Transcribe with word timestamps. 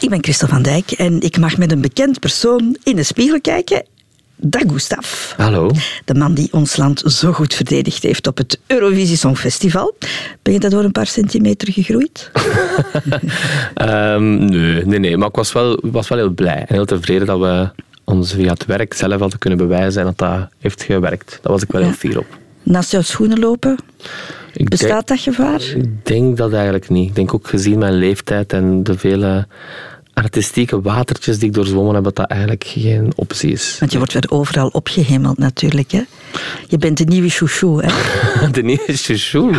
Ik 0.00 0.10
ben 0.10 0.22
Christel 0.22 0.48
van 0.48 0.62
Dijk 0.62 0.90
en 0.90 1.20
ik 1.20 1.38
mag 1.38 1.58
met 1.58 1.72
een 1.72 1.80
bekend 1.80 2.20
persoon 2.20 2.76
in 2.82 2.96
de 2.96 3.02
spiegel 3.02 3.40
kijken. 3.40 3.84
Dag 4.36 4.62
Gustav. 4.66 5.32
Hallo. 5.36 5.70
De 6.04 6.14
man 6.14 6.34
die 6.34 6.48
ons 6.52 6.76
land 6.76 7.02
zo 7.06 7.32
goed 7.32 7.54
verdedigd 7.54 8.02
heeft 8.02 8.26
op 8.26 8.36
het 8.36 8.58
Eurovisie 8.66 9.16
Songfestival. 9.16 9.94
Ben 10.42 10.52
je 10.52 10.58
daardoor 10.58 10.84
een 10.84 10.92
paar 10.92 11.06
centimeter 11.06 11.72
gegroeid? 11.72 12.30
um, 13.82 14.44
nee, 14.50 14.84
nee, 14.84 14.98
nee, 14.98 15.16
maar 15.16 15.28
ik 15.28 15.34
was 15.34 15.52
wel, 15.52 15.78
was 15.82 16.08
wel 16.08 16.18
heel 16.18 16.30
blij 16.30 16.64
en 16.66 16.74
heel 16.74 16.84
tevreden 16.84 17.26
dat 17.26 17.38
we 17.38 17.70
ons 18.04 18.32
via 18.32 18.52
het 18.52 18.66
werk 18.66 18.94
zelf 18.94 19.20
hadden 19.20 19.38
kunnen 19.38 19.58
bewijzen 19.58 20.00
en 20.00 20.06
dat 20.06 20.18
dat 20.18 20.48
heeft 20.58 20.82
gewerkt. 20.82 21.38
Daar 21.42 21.52
was 21.52 21.62
ik 21.62 21.72
wel 21.72 21.82
heel 21.82 21.92
fier 21.92 22.18
op. 22.18 22.38
Naast 22.62 22.90
jouw 22.90 23.02
schoenen 23.02 23.38
lopen? 23.38 23.76
Ik 24.52 24.68
Bestaat 24.68 25.08
dat 25.08 25.20
gevaar? 25.20 25.62
Ik 25.62 26.06
denk 26.06 26.36
dat 26.36 26.52
eigenlijk 26.52 26.88
niet. 26.88 27.08
Ik 27.08 27.14
denk 27.14 27.34
ook 27.34 27.48
gezien 27.48 27.78
mijn 27.78 27.94
leeftijd 27.94 28.52
en 28.52 28.82
de 28.82 28.98
vele 28.98 29.46
artistieke 30.22 30.80
watertjes 30.80 31.38
die 31.38 31.48
ik 31.48 31.54
doorzwommen 31.54 31.94
heb, 31.94 32.04
dat 32.04 32.16
dat 32.16 32.26
eigenlijk 32.26 32.64
geen 32.64 33.12
optie 33.16 33.52
is. 33.52 33.76
Want 33.78 33.92
je 33.92 33.98
wordt 33.98 34.12
weer 34.12 34.26
overal 34.28 34.68
opgehemeld 34.68 35.38
natuurlijk. 35.38 35.90
Hè? 35.90 36.02
Je 36.68 36.78
bent 36.78 36.98
de 36.98 37.04
nieuwe 37.04 37.28
chouchou. 37.28 37.84
Hè? 37.84 37.90
de 38.50 38.62
nieuwe 38.62 38.92
chouchou? 38.96 39.54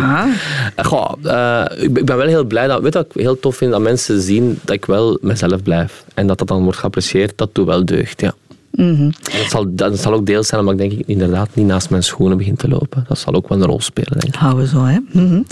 Goh, 0.75 1.11
uh, 1.23 1.65
ik 1.77 2.05
ben 2.05 2.17
wel 2.17 2.27
heel 2.27 2.43
blij. 2.43 2.67
Dat, 2.67 2.81
weet 2.81 2.93
dat 2.93 3.05
ik 3.05 3.21
heel 3.21 3.39
tof 3.39 3.55
vind? 3.55 3.71
Dat 3.71 3.81
mensen 3.81 4.21
zien 4.21 4.59
dat 4.63 4.75
ik 4.75 4.85
wel 4.85 5.17
mezelf 5.21 5.63
blijf. 5.63 6.03
En 6.13 6.27
dat 6.27 6.37
dat 6.37 6.47
dan 6.47 6.63
wordt 6.63 6.77
geapprecieerd, 6.77 7.33
dat 7.35 7.55
doet 7.55 7.65
wel 7.65 7.85
deugd, 7.85 8.21
ja. 8.21 8.33
Mm 8.71 9.11
dat, 9.21 9.49
zal, 9.49 9.65
dat 9.75 9.99
zal 9.99 10.13
ook 10.13 10.25
deel 10.25 10.43
zijn, 10.43 10.63
maar 10.63 10.73
ik 10.73 10.79
denk 10.79 10.91
ik 10.91 11.07
inderdaad 11.07 11.49
niet 11.53 11.65
naast 11.65 11.89
mijn 11.89 12.03
schoenen 12.03 12.37
begin 12.37 12.55
te 12.55 12.67
lopen. 12.67 13.05
Dat 13.07 13.19
zal 13.19 13.33
ook 13.33 13.49
wel 13.49 13.57
een 13.57 13.65
rol 13.65 13.81
spelen, 13.81 14.19
denk 14.19 14.33
ik. 14.33 14.39
Houden 14.39 14.67
zo, 14.67 14.83
hè. 14.83 14.97
Mm 15.11 15.45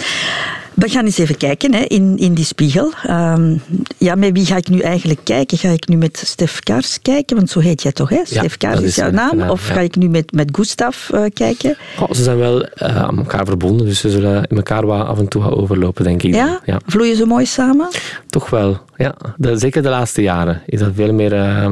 we 0.80 0.90
gaan 0.90 1.06
eens 1.06 1.18
even 1.18 1.38
kijken 1.38 1.74
hè, 1.74 1.80
in, 1.80 2.18
in 2.18 2.34
die 2.34 2.46
spiegel. 2.46 2.92
Ehm, 3.04 3.58
ja, 3.98 4.16
met 4.16 4.32
wie 4.32 4.46
ga 4.46 4.56
ik 4.56 4.70
nu 4.70 4.80
eigenlijk 4.80 5.20
kijken? 5.24 5.58
Ga 5.58 5.70
ik 5.70 5.88
nu 5.88 5.98
met 5.98 6.22
Stef 6.26 6.60
Kaars 6.60 7.02
kijken? 7.02 7.36
Want 7.36 7.50
zo 7.50 7.60
heet 7.60 7.82
jij 7.82 7.92
toch, 7.92 8.10
hè? 8.10 8.20
Stef 8.24 8.58
Kaars 8.58 8.82
is, 8.82 8.96
jouw 8.96 9.12
naam. 9.12 9.42
of 9.42 9.68
ga 9.68 9.80
ik 9.80 9.96
nu 9.96 10.10
met, 10.10 10.32
met 10.32 10.50
Gustav 10.52 11.10
uh, 11.10 11.26
kijken? 11.34 11.78
Oh, 12.00 12.12
ze 12.12 12.24
zijn 12.24 12.38
wel 12.38 12.62
uh, 12.62 12.68
aan 12.78 13.18
elkaar 13.18 13.46
verbonden, 13.46 13.86
dus 13.86 14.00
ze 14.00 14.10
zullen 14.10 14.44
in 14.50 14.58
elkaar 14.58 14.86
wat 14.86 15.08
af 15.08 15.20
en 15.20 15.28
toe 15.28 15.42
gaan 15.42 15.56
overlopen, 15.56 16.04
denk 16.04 16.24
ik. 16.24 16.34
Ja? 16.34 16.60
ja? 16.66 16.80
Vloeien 16.86 17.16
ze 17.16 17.26
mooi 17.26 17.46
samen? 17.46 17.88
Toch 18.30 18.50
wel, 18.50 18.78
ja. 18.98 19.16
zeker 19.38 19.84
de 19.84 19.90
laatste 19.90 20.22
jaren 20.22 20.62
is 20.66 20.80
dat 20.80 20.92
veel 20.96 21.14
meer... 21.14 21.34
Uh, 21.34 21.70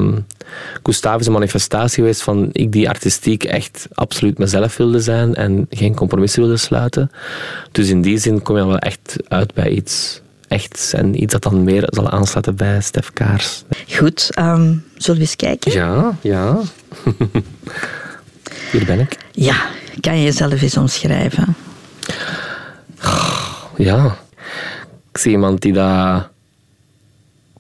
Gustav 0.84 1.20
is 1.20 1.26
een 1.26 1.32
manifestatie 1.32 1.96
geweest 1.96 2.24
van 2.24 2.50
ik 2.52 2.72
die 2.72 2.90
artistiek 2.90 3.44
echt 3.44 3.88
absoluut 3.94 4.38
mezelf 4.38 4.78
wilde 4.78 5.00
zijn 5.00 5.36
en 5.36 5.68
geen 5.70 5.96
compromissen 5.96 6.42
wilde 6.42 6.58
sluiten. 6.58 7.12
Dus 7.72 7.90
in 7.90 8.02
die 8.02 8.18
zin 8.18 8.42
kom 8.42 8.58
je 8.58 8.66
wel 8.66 8.78
echt 8.78 8.97
uit 9.28 9.54
bij 9.54 9.70
iets 9.70 10.22
echt 10.48 10.94
en 10.96 11.22
iets 11.22 11.34
dat 11.34 11.44
dan 11.44 11.64
meer 11.64 11.88
zal 11.90 12.10
aansluiten 12.10 12.56
bij 12.56 12.82
Stef 12.82 13.14
Kaars. 13.14 13.64
Goed, 13.90 14.30
um, 14.40 14.86
zullen 14.96 15.20
we 15.20 15.26
eens 15.26 15.36
kijken? 15.36 15.72
Ja, 15.72 16.18
ja. 16.22 16.60
Hier 18.72 18.86
ben 18.86 19.00
ik. 19.00 19.18
Ja, 19.32 19.66
kan 20.00 20.18
je 20.18 20.24
jezelf 20.24 20.62
eens 20.62 20.78
omschrijven? 20.78 21.56
Ja, 23.78 24.18
ik 25.12 25.18
zie 25.18 25.32
iemand 25.32 25.62
die 25.62 25.74
dat 25.74 26.30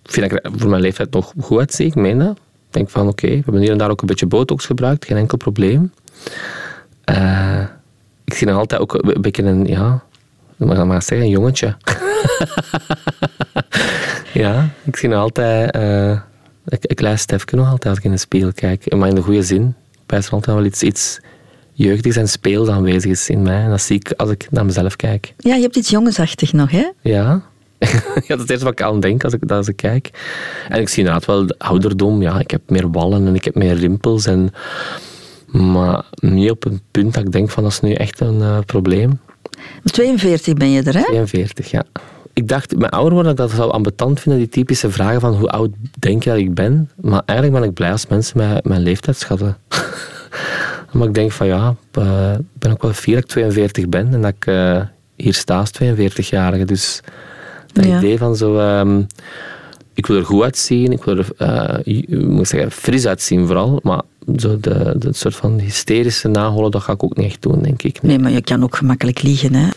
vind 0.03 0.31
ik 0.31 0.49
voor 0.55 0.69
mijn 0.69 0.81
leeftijd 0.81 1.11
nog 1.11 1.33
goed 1.39 1.59
uitzie, 1.59 1.85
ik 1.85 1.95
meen 1.95 2.17
dat. 2.19 2.37
Ik 2.37 2.73
denk 2.73 2.89
van 2.89 3.07
oké, 3.07 3.27
we 3.27 3.41
hebben 3.43 3.61
hier 3.61 3.71
en 3.71 3.77
daar 3.77 3.89
ook 3.89 4.01
een 4.01 4.07
beetje 4.07 4.25
botox 4.25 4.65
gebruikt, 4.65 5.05
geen 5.05 5.17
enkel 5.17 5.37
probleem. 5.37 5.91
Uh, 7.11 7.61
ik 8.25 8.33
zie 8.33 8.47
nog 8.47 8.57
altijd 8.57 8.81
ook 8.81 8.93
een 8.93 9.21
beetje 9.21 9.43
een, 9.43 9.65
ja, 9.65 10.03
maar, 10.57 10.87
maar 10.87 11.01
zeggen, 11.01 11.27
een 11.27 11.33
jongetje. 11.33 11.75
ja, 14.43 14.69
ik 14.83 14.95
zie 14.95 15.09
nog 15.09 15.19
altijd, 15.19 15.75
uh, 15.75 16.19
ik, 16.65 16.85
ik 16.85 17.01
luister 17.01 17.39
Stefke 17.39 17.55
nog 17.55 17.65
altijd 17.69 17.85
als 17.85 17.97
ik 17.97 18.03
in 18.03 18.11
de 18.11 18.17
spiegel 18.17 18.51
kijk. 18.53 18.95
Maar 18.95 19.09
in 19.09 19.15
de 19.15 19.21
goede 19.21 19.43
zin. 19.43 19.75
Ik 20.05 20.11
er 20.11 20.31
altijd 20.31 20.45
wel 20.45 20.65
iets, 20.65 20.83
iets 20.83 21.19
jeugdigs 21.73 22.15
en 22.15 22.27
speels 22.27 22.69
aanwezig 22.69 23.11
is 23.11 23.29
in 23.29 23.41
mij. 23.41 23.61
En 23.61 23.69
dat 23.69 23.81
zie 23.81 23.95
ik 23.95 24.11
als 24.11 24.29
ik 24.29 24.47
naar 24.51 24.65
mezelf 24.65 24.95
kijk. 24.95 25.33
Ja, 25.37 25.55
je 25.55 25.61
hebt 25.61 25.75
iets 25.75 25.89
jongensachtig 25.89 26.53
nog, 26.53 26.71
hè? 26.71 26.91
Ja. 27.01 27.41
ja, 27.79 27.87
dat 28.27 28.27
is 28.27 28.37
het 28.37 28.49
eerste 28.49 28.65
wat 28.65 28.73
ik 28.73 28.81
aan 28.81 28.99
denk 28.99 29.23
als 29.23 29.33
ik, 29.33 29.51
als 29.51 29.67
ik 29.67 29.75
kijk. 29.75 30.09
En 30.69 30.79
ik 30.79 30.89
zie 30.89 30.97
inderdaad 30.97 31.25
wel 31.25 31.45
de 31.45 31.55
ouderdom. 31.57 32.21
Ja, 32.21 32.39
ik 32.39 32.51
heb 32.51 32.61
meer 32.67 32.91
wallen 32.91 33.27
en 33.27 33.35
ik 33.35 33.43
heb 33.43 33.55
meer 33.55 33.75
rimpels. 33.75 34.25
En, 34.25 34.53
maar 35.47 36.05
niet 36.19 36.51
op 36.51 36.65
een 36.65 36.81
punt 36.91 37.13
dat 37.13 37.23
ik 37.23 37.31
denk 37.31 37.49
van 37.49 37.63
dat 37.63 37.71
is 37.71 37.79
nu 37.79 37.93
echt 37.93 38.19
een 38.19 38.39
uh, 38.39 38.57
probleem. 38.65 39.19
42 39.83 40.53
ben 40.53 40.69
je 40.69 40.81
er, 40.83 40.97
hè? 40.97 41.03
42, 41.03 41.71
ja. 41.71 41.83
Ik 42.33 42.47
dacht, 42.47 42.77
mijn 42.77 42.91
ouder 42.91 43.13
worden, 43.13 43.35
dat 43.35 43.45
ik 43.45 43.51
dat 43.51 43.61
zou 43.61 43.73
ambetant 43.75 44.19
vinden, 44.19 44.41
die 44.41 44.49
typische 44.49 44.91
vragen 44.91 45.19
van 45.19 45.33
hoe 45.33 45.49
oud 45.49 45.69
denk 45.99 46.23
je 46.23 46.29
dat 46.29 46.39
ik 46.39 46.53
ben. 46.53 46.89
Maar 47.01 47.21
eigenlijk 47.25 47.59
ben 47.59 47.69
ik 47.69 47.75
blij 47.75 47.91
als 47.91 48.07
mensen 48.07 48.37
mij, 48.37 48.59
mijn 48.63 48.81
leeftijd 48.81 49.17
schatten. 49.17 49.57
maar 50.93 51.07
ik 51.07 51.13
denk 51.13 51.31
van 51.31 51.47
ja, 51.47 51.75
eh, 51.91 52.33
ik 52.33 52.59
ben 52.59 52.71
ook 52.71 52.81
wel 52.81 52.93
fier 52.93 53.15
dat 53.15 53.23
ik 53.23 53.29
42 53.29 53.89
ben 53.89 54.13
en 54.13 54.21
dat 54.21 54.33
ik 54.35 54.45
uh, 54.45 54.81
hier 55.15 55.33
sta 55.33 55.59
als 55.59 55.71
42-jarige. 55.83 56.65
Dus 56.65 57.01
dat 57.73 57.85
idee 57.85 58.17
van 58.17 58.35
zo... 58.35 58.79
Um, 58.79 59.07
ik 59.97 60.05
wil 60.05 60.17
er 60.17 60.25
goed 60.25 60.43
uitzien, 60.43 60.91
ik 60.91 61.03
wil 61.03 61.17
er 61.17 61.81
uh, 61.85 62.27
moet 62.27 62.47
zeggen, 62.47 62.71
fris 62.71 63.07
uitzien 63.07 63.45
vooral, 63.45 63.79
maar 63.83 64.01
zo 64.35 64.59
de, 64.59 64.95
de 64.97 65.13
soort 65.13 65.35
van 65.35 65.59
hysterische 65.59 66.27
naholen, 66.27 66.71
dat 66.71 66.81
ga 66.81 66.93
ik 66.93 67.03
ook 67.03 67.17
niet 67.17 67.25
echt 67.25 67.41
doen, 67.41 67.61
denk 67.61 67.83
ik. 67.83 68.01
Nee, 68.01 68.11
nee 68.11 68.19
maar 68.19 68.31
je 68.31 68.41
kan 68.41 68.63
ook 68.63 68.75
gemakkelijk 68.75 69.21
liegen. 69.21 69.53
Hè? 69.53 69.67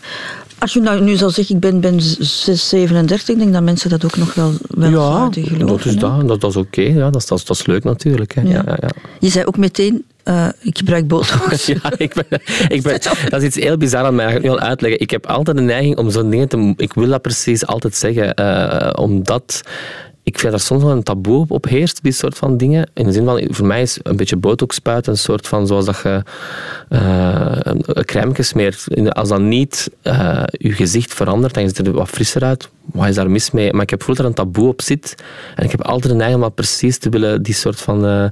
Als 0.57 0.73
je 0.73 0.81
nou 0.81 1.01
nu 1.01 1.15
zou 1.15 1.31
zeggen, 1.31 1.55
ik 1.55 1.61
ben, 1.61 1.79
ben 1.79 2.01
6, 2.01 2.69
37, 2.69 3.29
ik 3.29 3.37
denk 3.37 3.53
dat 3.53 3.63
mensen 3.63 3.89
dat 3.89 4.05
ook 4.05 4.17
nog 4.17 4.33
wel, 4.33 4.51
wel 4.67 4.89
ja, 4.89 5.29
geloven. 5.31 5.67
Dat 5.67 5.85
is, 5.85 5.95
dat, 5.95 6.27
dat, 6.27 6.41
dat 6.41 6.49
is 6.49 6.55
oké, 6.55 6.81
ja, 6.81 7.09
dat, 7.09 7.21
is, 7.21 7.27
dat, 7.27 7.43
dat 7.47 7.57
is 7.57 7.65
leuk 7.65 7.83
natuurlijk. 7.83 8.35
Hè. 8.35 8.41
Ja. 8.41 8.49
Ja, 8.49 8.77
ja, 8.79 8.89
Je 9.19 9.29
zei 9.29 9.45
ook 9.45 9.57
meteen, 9.57 10.03
uh, 10.25 10.47
ik 10.59 10.77
gebruik 10.77 11.07
botox. 11.07 11.65
ja, 11.83 11.91
ik 11.97 12.13
ben, 12.13 12.41
ik 12.67 12.81
ben, 12.81 12.99
dat 13.29 13.41
is 13.41 13.43
iets 13.43 13.55
heel 13.55 13.77
bizar 13.77 14.05
aan 14.05 14.15
mij. 14.15 14.25
Dat 14.25 14.33
ga 14.33 14.39
ik 14.39 14.45
nu 14.45 14.49
al 14.49 14.59
uitleggen. 14.59 14.99
Ik 14.99 15.09
heb 15.09 15.25
altijd 15.25 15.57
de 15.57 15.63
neiging 15.63 15.97
om 15.97 16.11
zo'n 16.11 16.29
dingen 16.29 16.47
te... 16.47 16.73
Ik 16.77 16.93
wil 16.93 17.07
dat 17.07 17.21
precies 17.21 17.65
altijd 17.65 17.95
zeggen. 17.95 18.33
Uh, 18.39 18.89
omdat 18.95 19.61
ik 20.31 20.39
vind 20.39 20.51
dat 20.51 20.61
er 20.61 20.67
soms 20.67 20.83
wel 20.83 20.91
een 20.91 21.03
taboe 21.03 21.45
op, 21.47 21.65
heerst, 21.65 21.99
die 22.03 22.11
soort 22.11 22.37
van 22.37 22.57
dingen. 22.57 22.89
In 22.93 23.05
de 23.05 23.11
zin 23.11 23.25
van, 23.25 23.47
voor 23.49 23.65
mij 23.65 23.81
is 23.81 23.99
een 24.03 24.15
beetje 24.15 24.35
botox 24.35 24.75
spuiten 24.75 25.11
een 25.11 25.17
soort 25.17 25.47
van, 25.47 25.67
zoals 25.67 25.85
dat 25.85 25.99
je 26.03 26.23
uh, 26.89 27.57
een 27.59 28.05
crème 28.05 28.43
smeert. 28.43 28.85
Als 29.09 29.29
dat 29.29 29.39
niet 29.39 29.91
uh, 30.03 30.43
je 30.51 30.71
gezicht 30.71 31.13
verandert, 31.13 31.53
dan 31.53 31.67
ziet 31.67 31.77
er 31.77 31.91
wat 31.91 32.09
frisser 32.09 32.43
uit. 32.43 32.69
Wat 32.85 33.07
is 33.07 33.15
daar 33.15 33.29
mis 33.29 33.51
mee? 33.51 33.73
Maar 33.73 33.81
ik 33.81 33.89
heb 33.89 33.99
gevoeld 33.99 34.17
dat 34.17 34.25
er 34.25 34.31
een 34.31 34.45
taboe 34.45 34.67
op 34.67 34.81
zit. 34.81 35.15
En 35.55 35.63
ik 35.63 35.71
heb 35.71 35.81
altijd 35.81 36.11
een 36.11 36.17
neiging 36.17 36.43
om 36.43 36.53
precies 36.53 36.97
te 36.97 37.09
willen 37.09 37.43
die 37.43 37.53
soort 37.53 37.81
van... 37.81 38.05
Uh, 38.05 38.25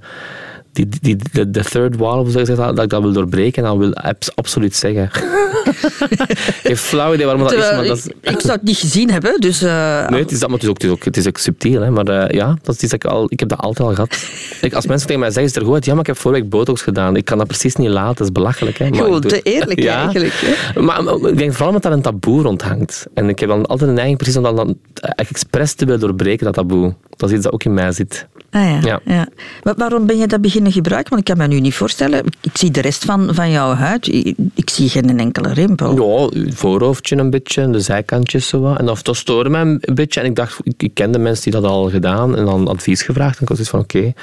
die, 0.72 0.88
die, 1.02 1.18
de, 1.32 1.50
de 1.50 1.64
third 1.64 1.96
wall, 1.96 2.20
of 2.20 2.32
zo 2.32 2.40
gezegd, 2.40 2.58
dat 2.58 2.82
ik 2.82 2.90
dat 2.90 3.02
wil 3.02 3.12
doorbreken, 3.12 3.64
dan 3.64 3.78
wil 3.78 3.90
ik 3.90 4.28
absoluut 4.36 4.76
zeggen. 4.76 5.10
Geen 6.64 6.78
flauw 6.78 7.14
idee 7.14 7.26
waarom 7.26 7.44
dat 7.44 7.54
is. 7.54 7.72
Maar 7.72 7.86
dat 7.86 7.98
is... 7.98 8.08
Ik, 8.22 8.40
zou 8.40 8.52
het 8.54 8.64
niet 8.64 8.78
gezien 8.78 9.12
hebben, 9.12 9.40
dus... 9.40 9.64
Uh... 9.64 10.10
Nee, 10.10 10.22
het 10.22 10.32
is, 10.32 10.40
dat, 10.40 10.50
maar 10.50 10.58
het 10.58 10.64
is 10.64 10.70
ook, 10.70 10.82
het 10.82 10.84
is 10.84 10.92
ook, 10.92 11.04
het 11.04 11.18
is 11.18 11.28
ook 11.28 11.38
subtiel. 11.38 11.82
Hè, 11.82 11.90
maar 11.90 12.10
uh, 12.10 12.30
ja, 12.30 12.58
dat 12.62 12.76
is 12.76 12.82
iets 12.82 12.92
dat 12.92 13.04
ik, 13.04 13.10
al, 13.12 13.26
ik 13.30 13.40
heb 13.40 13.50
dat 13.50 13.60
altijd 13.60 13.88
al 13.88 13.94
gehad. 13.94 14.30
Ik, 14.62 14.74
als 14.74 14.86
mensen 14.86 15.08
tegen 15.08 15.22
mij 15.22 15.32
zeggen, 15.32 15.52
is 15.52 15.58
er 15.58 15.66
goed 15.66 15.74
uit? 15.74 15.86
Ja, 15.86 15.92
maar 15.92 16.02
ik 16.02 16.08
heb 16.08 16.18
vorige 16.18 16.42
week 16.42 16.50
botox 16.50 16.82
gedaan. 16.82 17.16
Ik 17.16 17.26
kan 17.26 17.38
dat 17.38 17.48
precies 17.48 17.76
niet 17.76 17.90
laten, 17.90 18.16
dat 18.16 18.26
is 18.26 18.32
belachelijk. 18.32 18.78
Hè, 18.78 18.90
maar 18.90 19.20
te 19.20 19.42
eerlijk 19.42 19.82
ja, 19.82 20.02
eigenlijk. 20.04 20.34
Hè? 20.34 20.82
Maar, 20.82 21.04
maar, 21.04 21.16
ik 21.16 21.38
denk 21.38 21.52
vooral 21.52 21.68
omdat 21.68 21.84
daar 21.84 21.92
een 21.92 22.02
taboe 22.02 22.42
rond 22.42 22.62
hangt. 22.62 23.08
En 23.14 23.30
ik 23.30 23.40
heb 23.40 23.50
dan 23.50 23.66
altijd 23.66 23.90
een 23.90 23.96
neiging 23.96 24.18
precies 24.18 24.38
om 24.38 24.44
dat 24.44 24.56
dan 24.56 24.78
expres 25.16 25.74
te 25.74 25.86
willen 25.86 26.00
doorbreken, 26.00 26.46
dat 26.46 26.54
taboe. 26.54 26.96
Dat 27.10 27.30
is 27.30 27.36
iets 27.36 27.44
dat 27.44 27.54
ook 27.54 27.64
in 27.64 27.74
mij 27.74 27.92
zit. 27.92 28.28
Ah, 28.52 28.84
ja. 28.84 29.00
ja. 29.06 29.28
Maar 29.64 29.74
waarom 29.78 30.06
ben 30.06 30.18
je 30.18 30.28
dat 30.28 30.42
beginnen 30.64 30.72
gebruiken? 30.72 31.10
Want 31.16 31.30
ik 31.30 31.36
kan 31.36 31.48
me 31.48 31.54
nu 31.54 31.60
niet 31.60 31.74
voorstellen. 31.74 32.24
Ik 32.42 32.58
zie 32.58 32.72
de 32.72 32.82
rest 32.82 33.06
van, 33.06 33.30
van 33.34 33.52
jouw 33.52 33.74
huid. 33.74 34.08
Ik, 34.54 34.70
zie 34.70 34.90
geen 34.90 35.20
enkele 35.20 35.54
rimpel. 35.54 35.96
Ja, 35.96 36.40
het 36.40 36.56
voorhoofdje 36.56 37.18
een 37.18 37.30
beetje, 37.30 37.70
de 37.70 37.80
zijkantjes 37.80 38.48
zo 38.48 38.60
wat. 38.60 38.80
En 38.80 38.86
dat, 38.86 39.04
dat 39.04 39.16
stoorde 39.16 39.50
mij 39.50 39.62
een 39.62 39.96
beetje. 39.96 40.20
En 40.20 40.26
ik 40.26 40.36
dacht, 40.36 40.60
ik, 40.64 40.84
ik 40.84 40.94
kende 40.94 41.20
mensen 41.20 41.52
die 41.52 41.62
dat 41.62 41.72
al 41.72 41.90
gedaan 41.90 42.38
en 42.38 42.46
dan 42.46 42.68
advies 42.68 43.02
gevraagd. 43.02 43.36
En 43.36 43.42
ik 43.42 43.50
was 43.50 43.60
iets 43.60 43.70
van, 43.70 43.80
oké, 43.80 44.14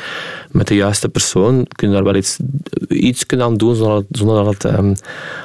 met 0.50 0.66
de 0.66 0.74
juiste 0.74 1.08
persoon 1.08 1.66
kun 1.68 1.88
je 1.88 1.94
daar 1.94 2.04
wel 2.04 2.14
iets, 2.14 2.36
iets 2.88 3.26
aan 3.26 3.56
doen 3.56 3.74
zonder, 3.74 4.04
zonder 4.10 4.44
dat 4.44 4.62
het 4.62 4.64
um, 4.78 4.94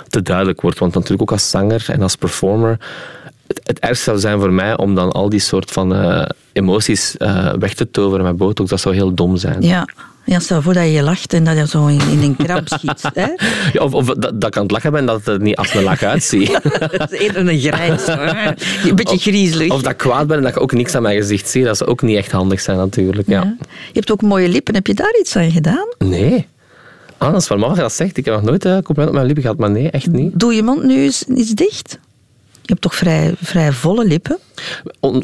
te 0.08 0.22
duidelijk 0.22 0.62
wordt. 0.62 0.80
Want 0.80 0.94
natuurlijk 0.94 1.22
ook 1.22 1.32
als 1.32 1.50
zanger 1.50 1.86
en 1.88 2.02
als 2.02 2.16
performer 2.16 2.80
het, 3.48 3.62
het 3.64 3.80
ergste 3.80 4.04
zou 4.04 4.20
zijn 4.20 4.40
voor 4.40 4.52
mij 4.54 4.78
om 4.78 4.96
dan 4.96 5.12
al 5.12 5.30
die 5.30 5.40
soort 5.40 5.72
van 5.72 5.96
uh, 5.96 6.26
emoties 6.54 7.16
uh, 7.18 7.54
weg 7.54 7.74
te 7.74 7.92
toveren 7.92 8.26
met 8.26 8.38
botox. 8.38 8.70
Dat 8.70 8.80
zou 8.80 8.96
heel 8.96 9.14
dom 9.14 9.38
zijn. 9.38 9.62
Ja. 9.62 9.88
Ja, 10.26 10.40
stel 10.40 10.62
voor 10.62 10.74
dat 10.74 10.92
je 10.92 11.02
lacht 11.02 11.34
en 11.34 11.44
dat 11.44 11.58
je 11.58 11.68
zo 11.68 11.88
in, 11.88 12.00
in 12.12 12.22
een 12.22 12.36
kramp 12.36 12.68
schiet. 12.68 13.02
Hè? 13.14 13.28
Ja, 13.74 13.84
of, 13.84 13.94
of 13.94 14.06
dat, 14.06 14.42
dat 14.42 14.50
ik 14.50 14.56
aan 14.56 14.64
het 14.64 14.72
lachen 14.72 14.92
ben 14.92 15.06
dat 15.06 15.26
het 15.26 15.42
niet 15.42 15.56
als 15.56 15.74
een 15.74 15.84
lach 15.84 16.04
uitziet. 16.04 16.60
dat 16.98 17.12
is 17.12 17.20
eerder 17.20 17.48
een 17.48 17.60
grijs. 17.60 18.08
Een 18.08 18.96
beetje 18.96 19.18
griezelig. 19.18 19.72
Of 19.72 19.82
dat 19.82 19.92
ik 19.92 19.98
kwaad 19.98 20.28
ben 20.28 20.38
en 20.38 20.44
dat 20.44 20.52
ik 20.52 20.62
ook 20.62 20.72
niks 20.72 20.96
aan 20.96 21.02
mijn 21.02 21.18
gezicht 21.18 21.50
zie. 21.50 21.64
Dat 21.64 21.78
zou 21.78 21.90
ook 21.90 22.02
niet 22.02 22.18
echt 22.18 22.32
handig 22.32 22.62
zijn 22.62 22.78
natuurlijk. 22.78 23.28
Ja. 23.28 23.42
ja. 23.42 23.56
Je 23.68 24.00
hebt 24.00 24.12
ook 24.12 24.22
mooie 24.22 24.50
lippen. 24.50 24.74
Heb 24.74 24.88
je 24.88 24.94
daar 24.94 25.16
iets 25.20 25.36
aan 25.36 25.52
gedaan? 25.52 25.88
Nee. 25.98 26.48
Ah, 27.18 27.32
dat 27.32 27.42
is 27.42 27.50
mama 27.50 27.74
dat 27.74 27.94
zegt. 27.94 28.18
Ik 28.18 28.26
heb 28.26 28.34
nog 28.34 28.44
nooit 28.44 28.66
uh, 28.66 28.72
compliment 28.74 29.08
op 29.08 29.14
mijn 29.14 29.26
lippen 29.26 29.44
gehad, 29.44 29.58
maar 29.58 29.72
nee, 29.72 29.90
echt 29.90 30.08
niet. 30.08 30.40
Doe 30.40 30.54
je 30.54 30.64
mond 30.64 30.84
nu 30.84 31.04
eens, 31.04 31.26
eens 31.28 31.52
dicht? 31.52 32.00
Je 32.62 32.68
hebt 32.68 32.82
toch 32.82 32.96
vrij, 32.96 33.34
vrij 33.42 33.72
volle 33.72 34.06
lippen? 34.06 34.38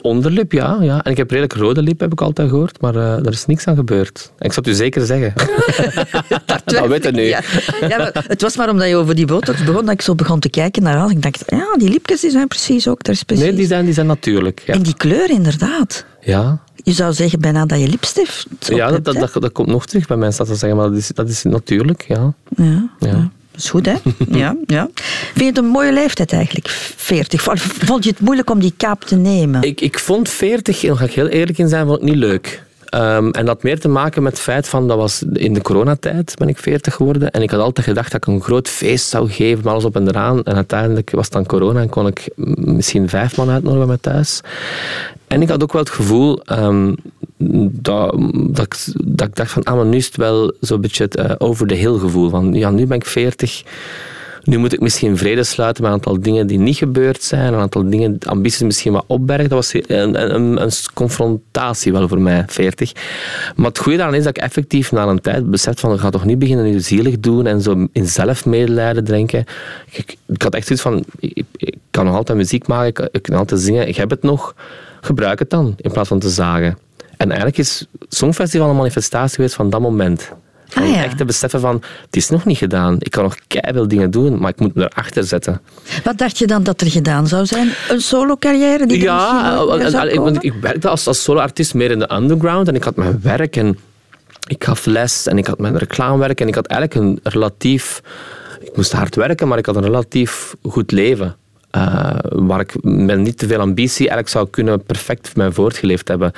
onderlip, 0.01 0.51
ja, 0.51 0.77
ja. 0.81 1.03
En 1.03 1.11
ik 1.11 1.17
heb 1.17 1.29
redelijk 1.29 1.53
rode 1.53 1.81
lippen, 1.81 2.03
heb 2.03 2.11
ik 2.11 2.21
altijd 2.21 2.49
gehoord. 2.49 2.81
Maar 2.81 2.95
uh, 2.95 3.25
er 3.25 3.31
is 3.31 3.45
niks 3.45 3.67
aan 3.67 3.75
gebeurd. 3.75 4.31
ik 4.39 4.53
zou 4.53 4.65
het 4.65 4.67
u 4.67 4.73
zeker 4.73 5.05
zeggen. 5.05 5.33
dat 6.65 6.87
weet 6.87 7.03
je 7.03 7.11
nu. 7.11 7.21
Ja. 7.21 7.41
ja 7.87 8.11
het 8.13 8.41
was 8.41 8.57
maar 8.57 8.69
omdat 8.69 8.87
je 8.87 8.95
over 8.95 9.15
die 9.15 9.25
botox 9.25 9.63
begon, 9.63 9.85
dat 9.85 9.93
ik 9.93 10.01
zo 10.01 10.15
begon 10.15 10.39
te 10.39 10.49
kijken 10.49 10.83
naar 10.83 10.97
alles. 10.97 11.11
Ik 11.11 11.21
dacht, 11.21 11.43
ja, 11.47 11.75
die 11.77 11.89
lipjes 11.89 12.21
die 12.21 12.31
zijn 12.31 12.47
precies 12.47 12.87
ook 12.87 13.03
daar 13.03 13.19
precies. 13.25 13.45
Nee, 13.45 13.53
die 13.53 13.67
zijn, 13.67 13.85
die 13.85 13.93
zijn 13.93 14.07
natuurlijk. 14.07 14.63
Ja. 14.65 14.73
En 14.73 14.81
die 14.81 14.95
kleur, 14.95 15.29
inderdaad. 15.29 16.05
Ja. 16.21 16.59
Je 16.75 16.91
zou 16.91 17.13
zeggen 17.13 17.39
bijna 17.39 17.65
dat 17.65 17.79
je 17.79 17.87
lipstift 17.87 18.47
Ja, 18.59 18.91
dat, 18.91 19.03
dat, 19.03 19.33
dat, 19.33 19.51
komt 19.51 19.67
nog 19.67 19.85
terug 19.85 20.07
bij 20.07 20.17
mij, 20.17 20.31
dat 20.37 20.47
te 20.47 20.55
zeggen. 20.55 20.77
Maar 20.77 20.89
dat 20.89 20.97
is, 20.97 21.07
dat 21.07 21.29
is 21.29 21.43
natuurlijk, 21.43 22.05
ja. 22.07 22.33
ja. 22.55 22.89
ja. 22.99 23.31
Dat 23.57 23.65
is 23.65 23.71
goed, 23.71 23.85
hè? 23.85 23.95
ja, 24.39 24.55
ja. 24.65 24.89
Vind 24.93 25.39
je 25.39 25.45
het 25.45 25.57
een 25.57 25.65
mooie 25.65 25.93
leeftijd 25.93 26.33
eigenlijk, 26.33 26.67
40? 26.95 27.41
Vond 27.85 28.03
je 28.03 28.09
het 28.09 28.19
moeilijk 28.19 28.49
om 28.49 28.59
die 28.59 28.73
kaap 28.77 29.03
te 29.03 29.15
nemen? 29.15 29.61
Ik, 29.61 29.81
ik 29.81 29.99
vond 29.99 30.29
40, 30.29 30.81
en 30.81 30.87
daar 30.87 30.97
ga 30.97 31.05
ik 31.05 31.11
heel 31.11 31.27
eerlijk 31.27 31.57
in 31.57 31.67
zijn, 31.67 31.85
vond 31.85 31.97
ik 31.97 32.03
niet 32.03 32.15
leuk. 32.15 32.63
Um, 32.95 33.31
en 33.31 33.45
dat 33.45 33.63
meer 33.63 33.79
te 33.79 33.87
maken 33.87 34.23
met 34.23 34.31
het 34.31 34.41
feit 34.41 34.67
van, 34.67 34.87
dat 34.87 34.97
was 34.97 35.23
in 35.33 35.53
de 35.53 35.61
coronatijd 35.61 36.33
ben 36.37 36.47
ik 36.47 36.57
40 36.57 36.93
geworden. 36.93 37.31
En 37.31 37.41
ik 37.41 37.51
had 37.51 37.59
altijd 37.59 37.87
gedacht 37.87 38.11
dat 38.11 38.27
ik 38.27 38.33
een 38.33 38.41
groot 38.41 38.67
feest 38.67 39.07
zou 39.07 39.29
geven, 39.29 39.63
maar 39.63 39.73
alles 39.73 39.85
op 39.85 39.95
en 39.95 40.07
eraan. 40.07 40.43
En 40.43 40.55
uiteindelijk 40.55 41.11
was 41.11 41.25
het 41.25 41.33
dan 41.33 41.45
corona 41.45 41.81
en 41.81 41.89
kon 41.89 42.07
ik 42.07 42.29
misschien 42.55 43.09
vijf 43.09 43.37
man 43.37 43.49
uitnodigen 43.49 43.87
mij 43.87 43.97
thuis. 44.01 44.41
En 45.27 45.41
ik 45.41 45.49
had 45.49 45.63
ook 45.63 45.73
wel 45.73 45.81
het 45.81 45.91
gevoel 45.91 46.41
um, 46.51 46.95
dat, 47.71 48.15
dat, 48.33 48.65
ik, 48.65 48.75
dat 49.15 49.35
dacht 49.35 49.51
van, 49.51 49.63
ah, 49.63 49.75
maar 49.75 49.85
nu 49.85 49.97
is 49.97 50.05
het 50.05 50.17
wel 50.17 50.53
zo'n 50.59 50.81
beetje 50.81 51.03
het 51.03 51.17
uh, 51.17 51.31
over 51.37 51.67
de 51.67 51.75
hill 51.75 51.97
gevoel. 51.97 52.29
Van, 52.29 52.53
ja, 52.53 52.69
nu 52.69 52.85
ben 52.85 52.97
ik 52.97 53.05
40 53.05 53.63
nu 54.47 54.57
moet 54.57 54.73
ik 54.73 54.79
misschien 54.79 55.17
vrede 55.17 55.43
sluiten 55.43 55.83
met 55.83 55.91
een 55.91 55.97
aantal 55.97 56.21
dingen 56.21 56.47
die 56.47 56.59
niet 56.59 56.77
gebeurd 56.77 57.23
zijn, 57.23 57.53
een 57.53 57.59
aantal 57.59 57.89
dingen, 57.89 58.17
ambities 58.25 58.61
misschien 58.61 58.91
wat 58.91 59.03
opbergen. 59.07 59.49
Dat 59.49 59.57
was 59.57 59.73
een, 59.73 60.35
een, 60.35 60.61
een 60.61 60.71
confrontatie 60.93 61.91
wel 61.91 62.07
voor 62.07 62.21
mij, 62.21 62.43
40. 62.47 62.91
Maar 63.55 63.65
het 63.65 63.77
goede 63.77 63.97
daaraan 63.97 64.15
is 64.15 64.23
dat 64.23 64.37
ik 64.37 64.43
effectief 64.43 64.91
na 64.91 65.05
een 65.05 65.21
tijd 65.21 65.49
besef 65.49 65.79
van, 65.79 65.93
ik 65.93 65.99
ga 65.99 66.09
toch 66.09 66.25
niet 66.25 66.39
beginnen 66.39 66.65
nu 66.65 66.79
zielig 66.79 67.19
doen 67.19 67.45
en 67.45 67.61
zo 67.61 67.87
in 67.91 68.07
zelfmedelijden 68.07 69.03
drinken. 69.03 69.45
Ik, 69.91 70.15
ik, 70.25 70.41
had 70.41 70.55
echt 70.55 70.67
zoiets 70.67 70.85
van, 70.85 71.03
ik, 71.19 71.43
ik, 71.55 71.75
kan 71.91 72.05
nog 72.05 72.15
altijd 72.15 72.37
muziek 72.37 72.67
maken, 72.67 73.09
ik 73.11 73.21
kan 73.21 73.35
altijd 73.35 73.61
zingen, 73.61 73.87
ik 73.87 73.95
heb 73.95 74.09
het 74.09 74.23
nog, 74.23 74.55
gebruik 75.01 75.39
het 75.39 75.49
dan, 75.49 75.73
in 75.77 75.91
plaats 75.91 76.09
van 76.09 76.19
te 76.19 76.29
zagen. 76.29 76.77
En 77.17 77.27
eigenlijk 77.27 77.57
is 77.57 77.85
Songfestival 78.07 78.69
een 78.69 78.75
manifestatie 78.75 79.35
geweest 79.35 79.55
van 79.55 79.69
dat 79.69 79.81
moment. 79.81 80.31
Om 80.75 80.83
ah, 80.83 81.03
echt 81.03 81.17
te 81.17 81.25
beseffen 81.25 81.59
van, 81.59 81.83
het 82.05 82.15
is 82.15 82.29
nog 82.29 82.45
niet 82.45 82.57
gedaan. 82.57 82.95
Ik 82.99 83.11
kan 83.11 83.23
nog 83.23 83.35
keihard 83.47 83.89
dingen 83.89 84.11
doen, 84.11 84.39
maar 84.39 84.49
ik 84.49 84.59
moet 84.59 84.75
me 84.75 84.89
erachter 84.93 85.23
zetten. 85.23 85.61
Wat 86.03 86.17
dacht 86.17 86.37
je 86.37 86.47
dan 86.47 86.63
dat 86.63 86.81
er 86.81 86.91
gedaan 86.91 87.27
zou 87.27 87.45
zijn? 87.45 87.69
Een 87.89 88.01
solo-carrière? 88.01 88.85
Die 88.85 89.01
ja, 89.01 89.59
ik, 90.03 90.41
ik 90.43 90.53
werkte 90.61 90.87
als, 90.89 91.07
als 91.07 91.23
solo-artiest 91.23 91.73
meer 91.73 91.91
in 91.91 91.99
de 91.99 92.13
underground 92.13 92.67
en 92.67 92.75
ik 92.75 92.83
had 92.83 92.95
mijn 92.95 93.19
werk 93.21 93.55
en 93.55 93.77
ik 94.47 94.63
gaf 94.63 94.85
les 94.85 95.27
en 95.27 95.37
ik 95.37 95.47
had 95.47 95.59
mijn 95.59 95.77
reclamewerk 95.77 96.41
en 96.41 96.47
ik 96.47 96.55
had 96.55 96.67
eigenlijk 96.67 97.07
een 97.07 97.19
relatief... 97.23 98.01
Ik 98.59 98.75
moest 98.75 98.91
hard 98.91 99.15
werken, 99.15 99.47
maar 99.47 99.57
ik 99.57 99.65
had 99.65 99.75
een 99.75 99.83
relatief 99.83 100.55
goed 100.61 100.91
leven. 100.91 101.35
Uh, 101.77 102.09
waar 102.29 102.59
ik 102.59 102.83
met 102.83 103.19
niet 103.19 103.37
te 103.37 103.47
veel 103.47 103.59
ambitie 103.59 103.97
eigenlijk 103.97 104.29
zou 104.29 104.47
kunnen 104.49 104.83
perfect 104.83 105.35
mij 105.35 105.51
voortgeleefd 105.51 106.07
hebben. 106.07 106.31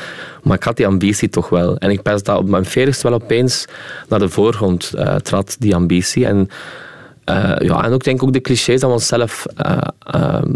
Maar 0.43 0.55
ik 0.55 0.63
had 0.63 0.77
die 0.77 0.87
ambitie 0.87 1.29
toch 1.29 1.49
wel. 1.49 1.77
En 1.77 1.89
ik 1.89 2.01
pens 2.01 2.23
dat 2.23 2.37
op 2.37 2.49
mijn 2.49 2.65
veertigste 2.65 3.09
wel 3.09 3.21
opeens 3.21 3.65
naar 4.07 4.19
de 4.19 4.29
voorgrond 4.29 4.91
uh, 4.95 5.15
trad, 5.15 5.55
die 5.59 5.75
ambitie. 5.75 6.25
En, 6.25 6.49
uh, 7.29 7.55
ja, 7.59 7.83
en 7.83 7.91
ook 7.91 8.03
denk 8.03 8.23
ook 8.23 8.33
de 8.33 8.41
clichés 8.41 8.79
dat 8.79 8.89
we 8.89 8.95
onszelf 8.95 9.45
ehm, 10.05 10.53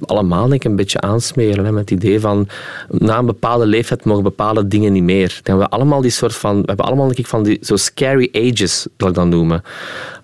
allemaal 0.00 0.48
denk 0.48 0.64
een 0.64 0.76
beetje 0.76 1.00
aansmeren. 1.00 1.74
Met 1.74 1.90
het 1.90 1.90
idee 1.90 2.20
van 2.20 2.48
na 2.88 3.18
een 3.18 3.26
bepaalde 3.26 3.66
leeftijd 3.66 4.04
mogen 4.04 4.22
bepaalde 4.22 4.68
dingen 4.68 4.92
niet 4.92 5.02
meer. 5.02 5.40
we 5.44 5.68
allemaal 5.68 6.00
die 6.00 6.10
soort 6.10 6.34
van, 6.34 6.60
we 6.60 6.66
hebben 6.66 6.86
allemaal 6.86 7.06
denk 7.06 7.18
ik, 7.18 7.26
van 7.26 7.42
die 7.42 7.58
zo 7.62 7.76
scary 7.76 8.28
ages, 8.32 8.86
dat 8.96 9.08
ik 9.08 9.14
dan 9.14 9.28
noemen 9.28 9.62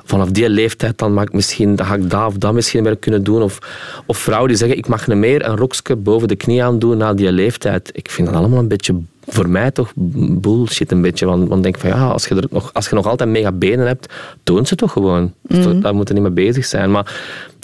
vanaf 0.06 0.31
die 0.31 0.49
leeftijd 0.49 0.99
dan 0.99 1.12
mag 1.12 1.25
ik 1.25 1.32
misschien, 1.32 1.76
dan 1.76 1.87
ga 1.87 1.94
ik 1.94 2.11
dat 2.11 2.26
of 2.26 2.35
dat 2.35 2.53
misschien 2.53 2.85
weer 2.85 2.97
kunnen 2.97 3.25
doen. 3.25 3.43
Of, 3.43 3.58
of 4.06 4.19
vrouwen 4.19 4.49
die 4.49 4.56
zeggen, 4.56 4.79
ik 4.79 4.88
mag 4.88 5.06
niet 5.06 5.17
meer 5.17 5.47
een 5.47 5.56
rokje 5.56 5.97
boven 5.97 6.29
de 6.29 6.37
knie 6.37 6.64
aan 6.64 6.79
doen 6.79 6.97
na 6.97 7.14
die 7.14 7.32
leeftijd. 7.32 7.91
Ik 7.93 8.11
vind 8.11 8.29
dat 8.29 8.37
allemaal 8.37 8.58
een 8.58 8.69
beetje, 8.69 8.94
voor 9.26 9.49
mij 9.49 9.70
toch, 9.70 9.93
bullshit 9.97 10.93
een 10.93 11.03
beetje. 11.03 11.26
Want 11.26 11.53
ik 11.53 11.62
denk 11.62 11.79
van, 11.79 11.91
ja, 11.91 12.06
als 12.06 12.26
je, 12.26 12.35
er 12.35 12.47
nog, 12.50 12.70
als 12.73 12.88
je 12.88 12.94
nog 12.94 13.06
altijd 13.06 13.31
mega 13.31 13.53
benen 13.53 13.87
hebt, 13.87 14.12
toon 14.43 14.67
ze 14.67 14.75
toch 14.75 14.93
gewoon. 14.93 15.32
Mm. 15.43 15.81
Daar 15.81 15.94
moeten 15.94 16.14
niet 16.14 16.25
mee 16.25 16.32
bezig 16.32 16.64
zijn. 16.64 16.91
Maar 16.91 17.14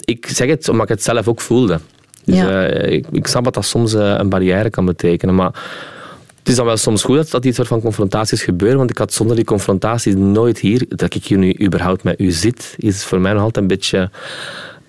ik 0.05 0.27
zeg 0.27 0.47
het 0.47 0.69
omdat 0.69 0.83
ik 0.83 0.89
het 0.89 1.03
zelf 1.03 1.27
ook 1.27 1.41
voelde. 1.41 1.79
Dus, 2.25 2.35
ja. 2.35 2.69
uh, 2.69 2.91
ik, 2.91 3.05
ik 3.11 3.27
snap 3.27 3.43
dat 3.43 3.53
dat 3.53 3.65
soms 3.65 3.93
uh, 3.93 4.15
een 4.17 4.29
barrière 4.29 4.69
kan 4.69 4.85
betekenen. 4.85 5.35
Maar 5.35 5.51
het 6.43 6.51
is 6.51 6.57
dan 6.57 6.65
wel 6.65 6.77
soms 6.77 7.03
goed 7.03 7.15
dat, 7.15 7.29
dat 7.29 7.41
die 7.41 7.53
soort 7.53 7.67
van 7.67 7.81
confrontaties 7.81 8.43
gebeuren, 8.43 8.77
want 8.77 8.89
ik 8.89 8.97
had 8.97 9.13
zonder 9.13 9.35
die 9.35 9.45
confrontaties 9.45 10.15
nooit 10.15 10.59
hier, 10.59 10.85
dat 10.87 11.15
ik 11.15 11.25
hier 11.25 11.37
nu 11.37 11.55
überhaupt 11.61 12.03
met 12.03 12.19
u 12.19 12.31
zit, 12.31 12.75
is 12.77 13.03
voor 13.03 13.19
mij 13.19 13.33
nog 13.33 13.41
altijd 13.41 13.63
een 13.63 13.67
beetje 13.67 14.09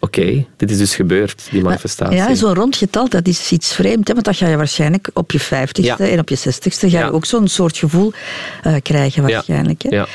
oké, 0.04 0.46
dit 0.56 0.70
is 0.70 0.78
dus 0.78 0.94
gebeurd, 0.94 1.46
die 1.50 1.62
manifestatie. 1.62 2.16
ja, 2.16 2.34
zo'n 2.34 2.54
rondgetal, 2.54 3.08
dat 3.08 3.26
is 3.26 3.52
iets 3.52 3.72
vreemd. 3.74 4.08
Hè? 4.08 4.14
Want 4.14 4.26
dat 4.26 4.36
ga 4.36 4.48
je 4.48 4.56
waarschijnlijk 4.56 5.10
op 5.12 5.32
je 5.32 5.40
vijftigste 5.40 6.04
en 6.04 6.18
op 6.18 6.28
je 6.28 6.36
zestigste 6.36 6.90
ga 6.90 6.98
je 6.98 7.12
ook 7.12 7.24
zo'n 7.24 7.48
soort 7.48 7.76
gevoel 7.76 8.12
uh, 8.66 8.74
krijgen 8.82 9.22
waarschijnlijk. 9.22 9.82
Hè? 9.82 9.96
Ja 9.96 10.06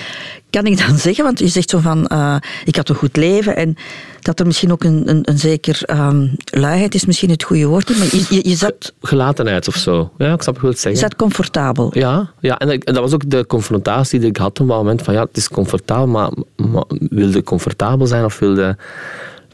kan 0.49 0.65
ik 0.65 0.87
dan 0.87 0.97
zeggen? 1.07 1.23
Want 1.23 1.39
je 1.39 1.47
zegt 1.47 1.69
zo 1.69 1.77
van, 1.79 2.09
uh, 2.13 2.35
ik 2.65 2.75
had 2.75 2.89
een 2.89 2.95
goed 2.95 3.17
leven 3.17 3.55
en 3.55 3.75
dat 4.19 4.39
er 4.39 4.45
misschien 4.45 4.71
ook 4.71 4.83
een, 4.83 5.09
een, 5.09 5.21
een 5.23 5.37
zeker 5.37 5.81
um, 5.87 6.35
luiheid 6.45 6.95
is 6.95 7.05
misschien 7.05 7.29
het 7.29 7.43
goede 7.43 7.65
woord. 7.65 7.97
Maar 7.97 8.07
je, 8.11 8.25
je, 8.29 8.49
je 8.49 8.55
zat... 8.55 8.93
Gelatenheid 9.01 9.67
of 9.67 9.75
zo. 9.75 10.11
Ja, 10.17 10.33
ik 10.33 10.41
snap 10.41 10.59
wat 10.59 10.71
je 10.71 10.79
zeggen. 10.79 10.91
Je 10.91 11.07
zat 11.07 11.15
comfortabel. 11.15 11.89
Ja, 11.93 12.31
ja 12.39 12.57
en, 12.57 12.79
dat 12.79 12.97
was 12.97 13.13
ook 13.13 13.29
de 13.29 13.45
confrontatie 13.45 14.19
die 14.19 14.29
ik 14.29 14.37
had 14.37 14.59
op 14.59 14.67
dat 14.67 14.77
moment 14.77 15.01
van, 15.01 15.13
ja, 15.13 15.21
het 15.21 15.37
is 15.37 15.49
comfortabel, 15.49 16.07
maar, 16.07 16.31
maar 16.55 16.83
wilde 16.87 17.43
comfortabel 17.43 18.07
zijn 18.07 18.25
of 18.25 18.39
wilde 18.39 18.77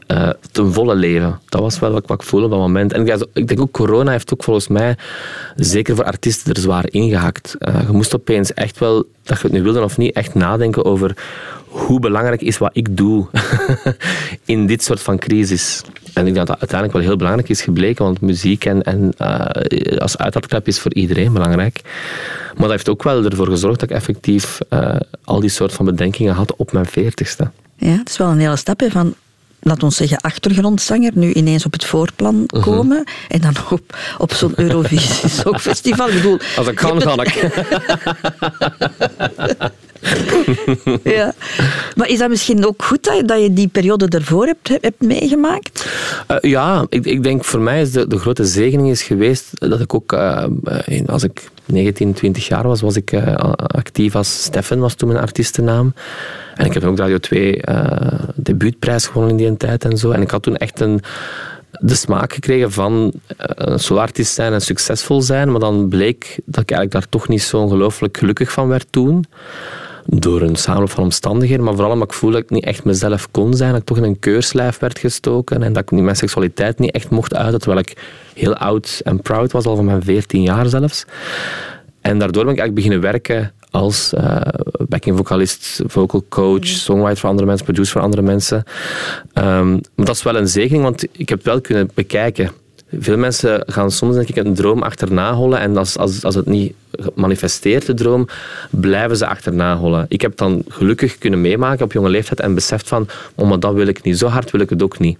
uh, 0.06 0.28
ten 0.52 0.72
volle 0.72 0.94
leven. 0.94 1.40
Dat 1.48 1.60
was 1.60 1.78
wel 1.78 1.92
wat, 1.92 2.10
ik 2.10 2.22
voelde 2.22 2.44
op 2.46 2.50
dat 2.50 2.60
moment. 2.60 2.92
En 2.92 3.06
ik 3.32 3.48
denk 3.48 3.60
ook, 3.60 3.70
corona 3.70 4.10
heeft 4.10 4.32
ook 4.32 4.44
volgens 4.44 4.68
mij, 4.68 4.96
zeker 5.56 5.96
voor 5.96 6.04
artiesten, 6.04 6.54
er 6.54 6.60
zwaar 6.60 6.84
ingehakt. 6.90 7.56
Uh, 7.58 7.80
je 7.86 7.92
moest 7.92 8.14
opeens 8.14 8.54
echt 8.54 8.78
wel, 8.78 9.04
dat 9.22 9.36
je 9.36 9.42
het 9.42 9.52
nu 9.52 9.62
wilde 9.62 9.82
of 9.82 9.96
niet, 9.96 10.14
echt 10.14 10.34
nadenken 10.34 10.84
over 10.84 11.16
hoe 11.66 12.00
belangrijk 12.00 12.42
is 12.42 12.58
wat 12.58 12.70
ik 12.72 12.96
doe 12.96 13.26
in 14.44 14.66
dit 14.66 14.84
soort 14.84 15.00
van 15.00 15.18
crisis. 15.18 15.82
En 15.84 16.26
ik 16.26 16.34
denk 16.34 16.36
dat 16.36 16.46
dat 16.46 16.58
uiteindelijk 16.58 16.98
wel 16.98 17.08
heel 17.08 17.16
belangrijk 17.16 17.48
is 17.48 17.62
gebleken, 17.62 18.04
want 18.04 18.20
muziek 18.20 18.64
en, 18.64 18.82
en 18.82 19.12
uh, 19.20 19.98
als 19.98 20.18
uitlaatklep 20.18 20.66
is 20.66 20.80
voor 20.80 20.94
iedereen 20.94 21.32
belangrijk. 21.32 21.80
Maar 22.52 22.62
dat 22.62 22.70
heeft 22.70 22.88
ook 22.88 23.02
wel 23.02 23.24
ervoor 23.24 23.48
gezorgd 23.48 23.80
dat 23.80 23.90
ik 23.90 23.96
effectief 23.96 24.58
al 25.24 25.40
die 25.40 25.50
soort 25.50 25.72
van 25.72 25.84
bedenkingen 25.84 26.34
had 26.34 26.56
op 26.56 26.72
mijn 26.72 26.86
veertigste. 26.86 27.50
Ja, 27.76 27.90
het 27.90 28.08
is 28.08 28.16
wel 28.16 28.28
een 28.28 28.38
hele 28.38 28.56
stap 28.56 28.82
van 28.88 29.14
laat 29.60 29.82
ons 29.82 29.96
zeggen, 29.96 30.18
achtergrondzanger 30.20 31.12
nu 31.14 31.32
ineens 31.32 31.64
op 31.64 31.72
het 31.72 31.84
voorplan 31.84 32.44
mhm. 32.46 32.62
komen 32.62 33.04
en 33.28 33.40
dan 33.40 33.54
op, 33.70 33.96
op 34.18 34.32
zo'n 34.32 34.52
Eurovisie 34.56 35.28
Songfestival. 35.42 36.08
Ik 36.08 36.14
bedoel, 36.14 36.38
Als 36.56 36.66
ik 36.66 36.74
kan, 36.74 36.98
kan 36.98 37.20
ik. 37.20 37.34
ja. 41.16 41.34
Maar 41.96 42.08
is 42.08 42.18
dat 42.18 42.28
misschien 42.28 42.66
ook 42.66 42.84
goed 42.84 43.04
dat 43.04 43.16
je, 43.16 43.24
dat 43.24 43.42
je 43.42 43.52
die 43.52 43.68
periode 43.68 44.08
ervoor 44.08 44.46
hebt, 44.46 44.68
hebt 44.68 45.00
meegemaakt? 45.00 45.86
Uh, 46.30 46.36
ja, 46.40 46.86
ik, 46.88 47.04
ik 47.04 47.22
denk 47.22 47.44
voor 47.44 47.60
mij 47.60 47.80
is 47.80 47.92
de, 47.92 48.06
de 48.06 48.18
grote 48.18 48.44
zegening 48.44 48.90
is 48.90 49.02
geweest 49.02 49.50
dat 49.52 49.80
ik 49.80 49.94
ook, 49.94 50.12
uh, 50.12 50.44
als 51.06 51.22
ik 51.22 51.50
19, 51.64 52.12
20 52.12 52.48
jaar 52.48 52.66
was, 52.66 52.80
was 52.80 52.96
ik 52.96 53.12
uh, 53.12 53.34
actief 53.56 54.14
als 54.14 54.42
Steffen, 54.42 54.78
was 54.78 54.94
toen 54.94 55.08
mijn 55.08 55.20
artiestennaam. 55.20 55.94
En 56.56 56.66
ik 56.66 56.72
heb 56.72 56.84
ook 56.84 56.98
Radio 56.98 57.18
2 57.18 57.60
debuutprijs 58.34 59.06
gewonnen 59.06 59.30
in 59.30 59.36
die 59.36 59.56
tijd 59.56 59.84
en 59.84 59.98
zo. 59.98 60.10
En 60.10 60.22
ik 60.22 60.30
had 60.30 60.42
toen 60.42 60.56
echt 60.56 60.80
een 60.80 61.00
de 61.80 61.94
smaak 61.94 62.32
gekregen 62.32 62.72
van 62.72 63.12
een 63.36 63.78
solartist 63.78 64.34
zijn 64.34 64.52
en 64.52 64.60
succesvol 64.60 65.22
zijn. 65.22 65.50
Maar 65.50 65.60
dan 65.60 65.88
bleek 65.88 66.40
dat 66.44 66.62
ik 66.62 66.70
eigenlijk 66.70 66.92
daar 66.92 67.08
toch 67.08 67.28
niet 67.28 67.42
zo 67.42 67.58
ongelooflijk 67.58 68.16
gelukkig 68.16 68.52
van 68.52 68.68
werd 68.68 68.86
toen 68.90 69.24
door 70.06 70.40
een 70.40 70.56
samenloop 70.56 70.90
van 70.90 71.04
omstandigheden, 71.04 71.64
maar 71.64 71.74
vooral 71.74 71.92
omdat 71.92 72.08
ik 72.08 72.14
voelde 72.14 72.36
dat 72.36 72.44
ik 72.44 72.50
niet 72.50 72.64
echt 72.64 72.84
mezelf 72.84 73.30
kon 73.30 73.54
zijn, 73.54 73.70
dat 73.70 73.80
ik 73.80 73.86
toch 73.86 73.96
in 73.96 74.04
een 74.04 74.18
keurslijf 74.18 74.78
werd 74.78 74.98
gestoken 74.98 75.62
en 75.62 75.72
dat 75.72 75.82
ik 75.82 75.90
mijn 75.90 76.16
seksualiteit 76.16 76.78
niet 76.78 76.90
echt 76.90 77.10
mocht 77.10 77.34
uiten, 77.34 77.58
terwijl 77.60 77.80
ik 77.80 77.96
heel 78.34 78.56
oud 78.56 79.00
en 79.04 79.20
proud 79.22 79.52
was, 79.52 79.64
al 79.64 79.76
van 79.76 79.84
mijn 79.84 80.02
14 80.02 80.42
jaar 80.42 80.66
zelfs. 80.66 81.04
En 82.00 82.18
daardoor 82.18 82.44
ben 82.44 82.52
ik 82.52 82.58
eigenlijk 82.58 82.74
beginnen 82.74 83.00
werken 83.00 83.52
als 83.76 84.12
uh, 84.14 84.40
backing 84.88 85.16
vocalist, 85.16 85.82
vocal 85.86 86.24
coach, 86.28 86.66
songwriter 86.66 87.16
voor 87.16 87.28
andere 87.28 87.46
mensen, 87.46 87.64
producer 87.64 87.92
voor 87.92 88.02
andere 88.02 88.22
mensen. 88.22 88.64
Um, 89.34 89.70
maar 89.94 90.06
dat 90.06 90.16
is 90.16 90.22
wel 90.22 90.36
een 90.36 90.48
zegening, 90.48 90.82
want 90.82 91.02
ik 91.12 91.28
heb 91.28 91.38
het 91.38 91.46
wel 91.46 91.60
kunnen 91.60 91.90
bekijken. 91.94 92.50
Veel 92.98 93.16
mensen 93.16 93.62
gaan 93.66 93.90
soms 93.90 94.14
denk 94.14 94.28
ik 94.28 94.36
een 94.36 94.54
droom 94.54 94.82
achterna 94.82 95.34
hollen 95.34 95.58
en 95.58 95.76
als, 95.76 95.98
als, 95.98 96.24
als 96.24 96.34
het 96.34 96.46
niet 96.46 96.72
manifesteert, 97.14 97.86
de 97.86 97.94
droom, 97.94 98.28
blijven 98.70 99.16
ze 99.16 99.26
achterna 99.26 99.76
hollen. 99.76 100.06
Ik 100.08 100.20
heb 100.20 100.36
dan 100.36 100.64
gelukkig 100.68 101.18
kunnen 101.18 101.40
meemaken 101.40 101.84
op 101.84 101.92
jonge 101.92 102.08
leeftijd 102.08 102.40
en 102.40 102.54
beseft 102.54 102.88
van, 102.88 103.08
oh, 103.34 103.48
maar 103.48 103.60
dat 103.60 103.74
wil 103.74 103.86
ik 103.86 104.02
niet, 104.02 104.18
zo 104.18 104.26
hard 104.26 104.50
wil 104.50 104.60
ik 104.60 104.70
het 104.70 104.82
ook 104.82 104.98
niet. 104.98 105.18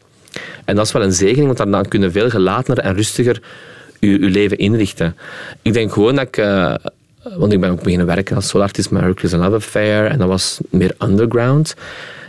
En 0.64 0.76
dat 0.76 0.86
is 0.86 0.92
wel 0.92 1.02
een 1.02 1.12
zegening, 1.12 1.46
want 1.46 1.58
daarna 1.58 1.82
kun 1.82 2.00
je 2.00 2.10
veel 2.10 2.30
gelatener 2.30 2.78
en 2.78 2.94
rustiger 2.94 3.42
je, 4.00 4.08
je 4.08 4.18
leven 4.18 4.58
inrichten. 4.58 5.16
Ik 5.62 5.72
denk 5.72 5.92
gewoon 5.92 6.14
dat 6.14 6.26
ik... 6.26 6.36
Uh, 6.36 6.74
want 7.38 7.52
ik 7.52 7.60
ben 7.60 7.70
ook 7.70 7.82
beginnen 7.82 8.06
werken 8.06 8.36
als 8.36 8.48
solartist 8.48 8.90
met 8.90 9.02
Hercules 9.02 9.32
and 9.32 9.42
Love 9.42 9.54
Affair. 9.54 10.06
En 10.06 10.18
dat 10.18 10.28
was 10.28 10.60
meer 10.70 10.94
underground. 11.02 11.74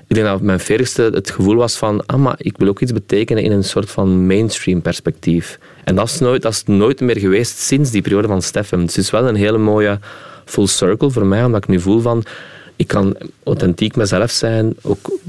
Ik 0.07 0.15
denk 0.15 0.27
dat 0.27 0.41
mijn 0.41 0.59
veertigste 0.59 1.09
het 1.13 1.29
gevoel 1.29 1.55
was 1.55 1.77
van... 1.77 2.05
Ah, 2.05 2.19
maar 2.19 2.35
ik 2.37 2.57
wil 2.57 2.67
ook 2.67 2.79
iets 2.79 2.93
betekenen 2.93 3.43
in 3.43 3.51
een 3.51 3.63
soort 3.63 3.91
van 3.91 4.27
mainstream 4.27 4.81
perspectief. 4.81 5.59
En 5.83 5.95
dat 5.95 6.07
is 6.07 6.19
nooit, 6.19 6.41
dat 6.41 6.51
is 6.51 6.63
nooit 6.63 6.99
meer 6.99 7.19
geweest 7.19 7.57
sinds 7.57 7.91
die 7.91 8.01
periode 8.01 8.27
van 8.27 8.41
Steffen. 8.41 8.79
Het 8.79 8.97
is 8.97 9.09
wel 9.09 9.27
een 9.27 9.35
hele 9.35 9.57
mooie 9.57 9.99
full 10.45 10.67
circle 10.67 11.11
voor 11.11 11.25
mij, 11.25 11.43
omdat 11.43 11.63
ik 11.63 11.69
nu 11.69 11.79
voel 11.79 12.01
van 12.01 12.23
ik 12.77 12.87
kan 12.87 13.15
authentiek 13.43 13.95
mezelf 13.95 14.31
zijn, 14.31 14.75
ook 14.81 15.19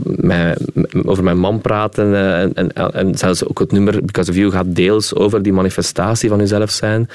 over 1.05 1.25
mijn 1.25 1.39
man 1.39 1.61
praten 1.61 2.15
eh, 2.15 2.41
en, 2.43 2.55
en, 2.55 2.93
en, 2.93 3.19
zelfs 3.19 3.45
ook 3.45 3.59
het 3.59 3.73
nummer 3.73 4.05
Because 4.05 4.31
of 4.31 4.37
You 4.37 4.51
gaat 4.51 4.75
deels 4.75 5.15
over 5.15 5.43
die 5.43 5.53
manifestatie 5.53 6.29
van 6.29 6.39
jezelf 6.39 6.71
zijn. 6.71 7.09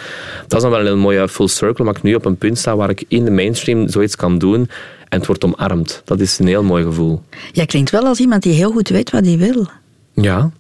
Dat 0.48 0.58
is 0.58 0.62
dan 0.62 0.72
wel 0.72 0.80
een 0.80 0.86
heel 0.86 0.98
mooie 0.98 1.30
full 1.30 1.48
circle, 1.48 1.86
maar 1.86 1.96
ik 1.96 2.04
nu 2.04 2.16
op 2.16 2.26
een 2.26 2.38
punt 2.38 2.58
sta 2.58 2.76
waar 2.76 2.90
ik 2.90 3.04
in 3.08 3.26
de 3.26 3.32
mainstream 3.32 3.90
zoiets 3.90 4.16
kan 4.16 4.38
doen 4.38 4.70
en 5.10 5.18
het 5.18 5.28
wordt 5.28 5.44
omarmd. 5.44 6.02
Dat 6.06 6.20
is 6.20 6.40
een 6.40 6.48
heel 6.48 6.64
mooi 6.64 6.84
gevoel. 6.84 7.22
Jij 7.52 7.66
klinkt 7.66 7.90
wel 7.90 8.06
als 8.06 8.20
iemand 8.20 8.44
die 8.44 8.54
heel 8.54 8.72
goed 8.72 8.90
weet 8.90 9.10
wat 9.10 9.26
hij 9.26 9.38
wil. 9.38 9.68
Ja, 10.14 10.52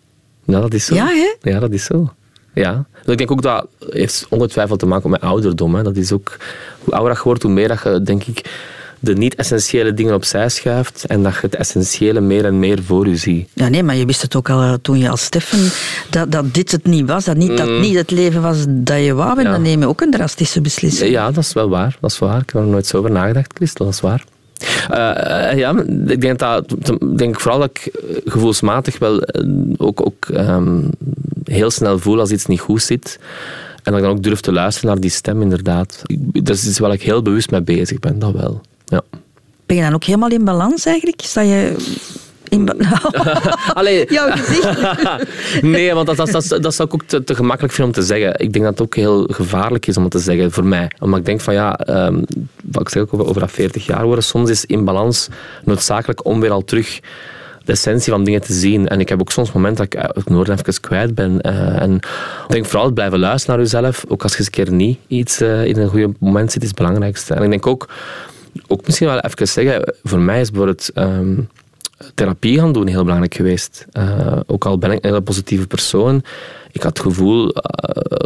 nou, 0.45 0.61
dat 0.61 0.73
is 0.73 0.85
zo. 0.85 0.95
Ja, 0.95 1.07
hè? 1.07 1.49
Ja, 1.49 1.59
dat 1.59 1.71
is 1.71 1.83
zo. 1.83 2.13
Ja. 2.53 2.85
Dus 3.03 3.11
ik 3.11 3.17
denk 3.17 3.31
ook 3.31 3.41
dat 3.41 3.67
heeft 3.89 4.25
ongetwijfeld 4.29 4.79
te 4.79 4.85
maken 4.85 5.09
met 5.09 5.21
ouderdom. 5.21 5.75
Hè. 5.75 5.83
Dat 5.83 5.95
is 5.95 6.11
ook, 6.11 6.37
hoe 6.83 6.93
ouder 6.93 7.13
je 7.17 7.23
wordt, 7.23 7.43
hoe 7.43 7.51
meer 7.51 7.67
dat 7.67 7.81
je, 7.83 8.01
denk 8.01 8.23
ik, 8.23 8.41
de 9.03 9.13
niet-essentiële 9.13 9.93
dingen 9.93 10.13
opzij 10.13 10.49
schuift 10.49 11.05
en 11.05 11.23
dat 11.23 11.33
je 11.33 11.39
het 11.41 11.55
essentiële 11.55 12.21
meer 12.21 12.45
en 12.45 12.59
meer 12.59 12.83
voor 12.83 13.07
je 13.07 13.15
ziet. 13.15 13.47
Ja, 13.53 13.67
nee, 13.67 13.83
maar 13.83 13.95
je 13.95 14.05
wist 14.05 14.21
het 14.21 14.35
ook 14.35 14.49
al 14.49 14.61
eh, 14.61 14.73
toen 14.81 14.97
je 14.97 15.09
als 15.09 15.23
Steffen, 15.23 15.71
dat, 16.09 16.31
dat 16.31 16.53
dit 16.53 16.71
het 16.71 16.85
niet 16.85 17.07
was, 17.07 17.25
dat 17.25 17.35
niet, 17.35 17.57
dat 17.57 17.67
mm. 17.67 17.79
niet 17.79 17.95
het 17.95 18.11
leven 18.11 18.41
was 18.41 18.65
dat 18.67 19.03
je 19.03 19.13
wou. 19.13 19.39
En 19.39 19.43
dan 19.43 19.61
neem 19.61 19.79
je 19.79 19.87
ook 19.87 20.01
een 20.01 20.11
drastische 20.11 20.61
beslissing. 20.61 21.11
Ja, 21.11 21.31
dat 21.31 21.43
is 21.43 21.53
wel 21.53 21.69
waar. 21.69 21.97
Dat 22.01 22.11
is 22.11 22.19
waar. 22.19 22.41
Ik 22.41 22.49
heb 22.53 22.61
er 22.61 22.67
nooit 22.67 22.85
zo 22.85 22.97
over 22.97 23.11
nagedacht, 23.11 23.53
Christel, 23.55 23.85
dat 23.85 23.93
is 23.93 24.01
waar. 24.01 24.23
Uh, 24.91 25.57
ja, 25.57 25.83
ik 26.07 26.21
denk, 26.21 26.39
dat, 26.39 26.75
denk 27.17 27.39
vooral 27.39 27.59
dat 27.59 27.69
ik 27.69 27.91
gevoelsmatig 28.25 28.99
wel 28.99 29.27
ook, 29.77 30.05
ook 30.05 30.27
um, 30.31 30.89
heel 31.43 31.71
snel 31.71 31.99
voel 31.99 32.19
als 32.19 32.31
iets 32.31 32.45
niet 32.45 32.59
goed 32.59 32.81
zit. 32.81 33.19
En 33.83 33.91
dat 33.91 33.95
ik 33.95 34.01
dan 34.01 34.17
ook 34.17 34.23
durf 34.23 34.39
te 34.39 34.51
luisteren 34.51 34.89
naar 34.89 34.99
die 34.99 35.09
stem, 35.09 35.41
inderdaad. 35.41 36.01
Dat 36.31 36.55
is 36.55 36.67
iets 36.67 36.79
waar 36.79 36.93
ik 36.93 37.01
heel 37.01 37.21
bewust 37.21 37.51
mee 37.51 37.61
bezig 37.61 37.99
ben, 37.99 38.19
dat 38.19 38.31
wel. 38.31 38.61
Ja. 38.93 39.01
Ben 39.65 39.75
je 39.75 39.83
dan 39.83 39.93
ook 39.93 40.03
helemaal 40.03 40.29
in 40.29 40.45
balans 40.45 40.85
eigenlijk? 40.85 41.21
Sta 41.21 41.41
je 41.41 41.75
in 42.49 42.69
Allee. 43.79 44.05
Jouw 44.13 44.29
gezicht. 44.31 44.81
nee, 45.61 45.93
want 45.93 46.07
dat, 46.07 46.15
dat, 46.15 46.31
dat, 46.31 46.63
dat 46.63 46.75
zou 46.75 46.87
ik 46.87 46.93
ook 46.93 47.03
te, 47.03 47.23
te, 47.23 47.35
gemakkelijk 47.35 47.73
vinden 47.73 47.95
om 47.95 48.01
te 48.01 48.07
zeggen. 48.07 48.39
Ik 48.39 48.53
denk 48.53 48.65
dat 48.65 48.73
het 48.73 48.81
ook 48.81 48.95
heel 48.95 49.27
gevaarlijk 49.31 49.87
is 49.87 49.97
om 49.97 50.03
het 50.03 50.11
te 50.11 50.19
zeggen, 50.19 50.51
voor 50.51 50.65
mij. 50.65 50.91
Omdat 50.99 51.19
ik 51.19 51.25
denk 51.25 51.41
van 51.41 51.53
ja, 51.53 51.79
um, 51.89 52.25
wat 52.63 52.81
ik 52.81 52.89
zeg 52.89 53.01
ook 53.01 53.13
over, 53.13 53.27
over 53.27 53.41
dat 53.41 53.51
40 53.51 53.85
jaar 53.85 54.05
worden, 54.05 54.23
soms 54.23 54.49
is 54.49 54.65
in 54.65 54.85
balans 54.85 55.27
noodzakelijk 55.63 56.25
om 56.25 56.39
weer 56.39 56.51
al 56.51 56.63
terug 56.63 56.99
de 57.65 57.71
essentie 57.71 58.11
van 58.11 58.23
dingen 58.23 58.41
te 58.41 58.53
zien. 58.53 58.87
En 58.87 58.99
ik 58.99 59.09
heb 59.09 59.19
ook 59.19 59.31
soms 59.31 59.51
momenten 59.51 59.89
dat 59.89 60.03
ik 60.03 60.15
het 60.15 60.29
noord 60.29 60.49
even 60.49 60.81
kwijt 60.81 61.15
ben. 61.15 61.39
Uh, 61.41 61.81
en 61.81 61.95
ik 61.95 62.47
denk 62.47 62.65
vooral 62.65 62.91
blijven 62.91 63.19
luisteren 63.19 63.55
naar 63.55 63.65
jezelf. 63.65 64.05
Ook 64.07 64.23
als 64.23 64.31
je 64.31 64.37
eens 64.37 64.47
een 64.47 64.53
keer 64.53 64.71
niet 64.71 64.99
iets 65.07 65.41
uh, 65.41 65.65
in 65.65 65.77
een 65.77 65.89
goede 65.89 66.13
moment 66.19 66.51
zit, 66.51 66.61
is 66.61 66.67
het 66.67 66.77
belangrijkste. 66.77 67.33
En 67.33 67.43
ik 67.43 67.49
denk 67.49 67.67
ook, 67.67 67.89
ook 68.67 68.85
misschien 68.85 69.07
wel 69.07 69.19
even 69.19 69.47
zeggen, 69.47 69.93
voor 70.03 70.19
mij 70.19 70.41
is 70.41 70.49
bijvoorbeeld 70.49 70.89
um, 70.95 71.49
therapie 72.13 72.59
gaan 72.59 72.73
doen 72.73 72.87
heel 72.87 73.03
belangrijk 73.03 73.33
geweest. 73.33 73.85
Uh, 73.93 74.39
ook 74.45 74.65
al 74.65 74.77
ben 74.77 74.91
ik 74.91 75.03
een 75.03 75.09
hele 75.09 75.21
positieve 75.21 75.67
persoon, 75.67 76.23
ik 76.71 76.83
had 76.83 76.97
het 76.97 77.07
gevoel, 77.07 77.53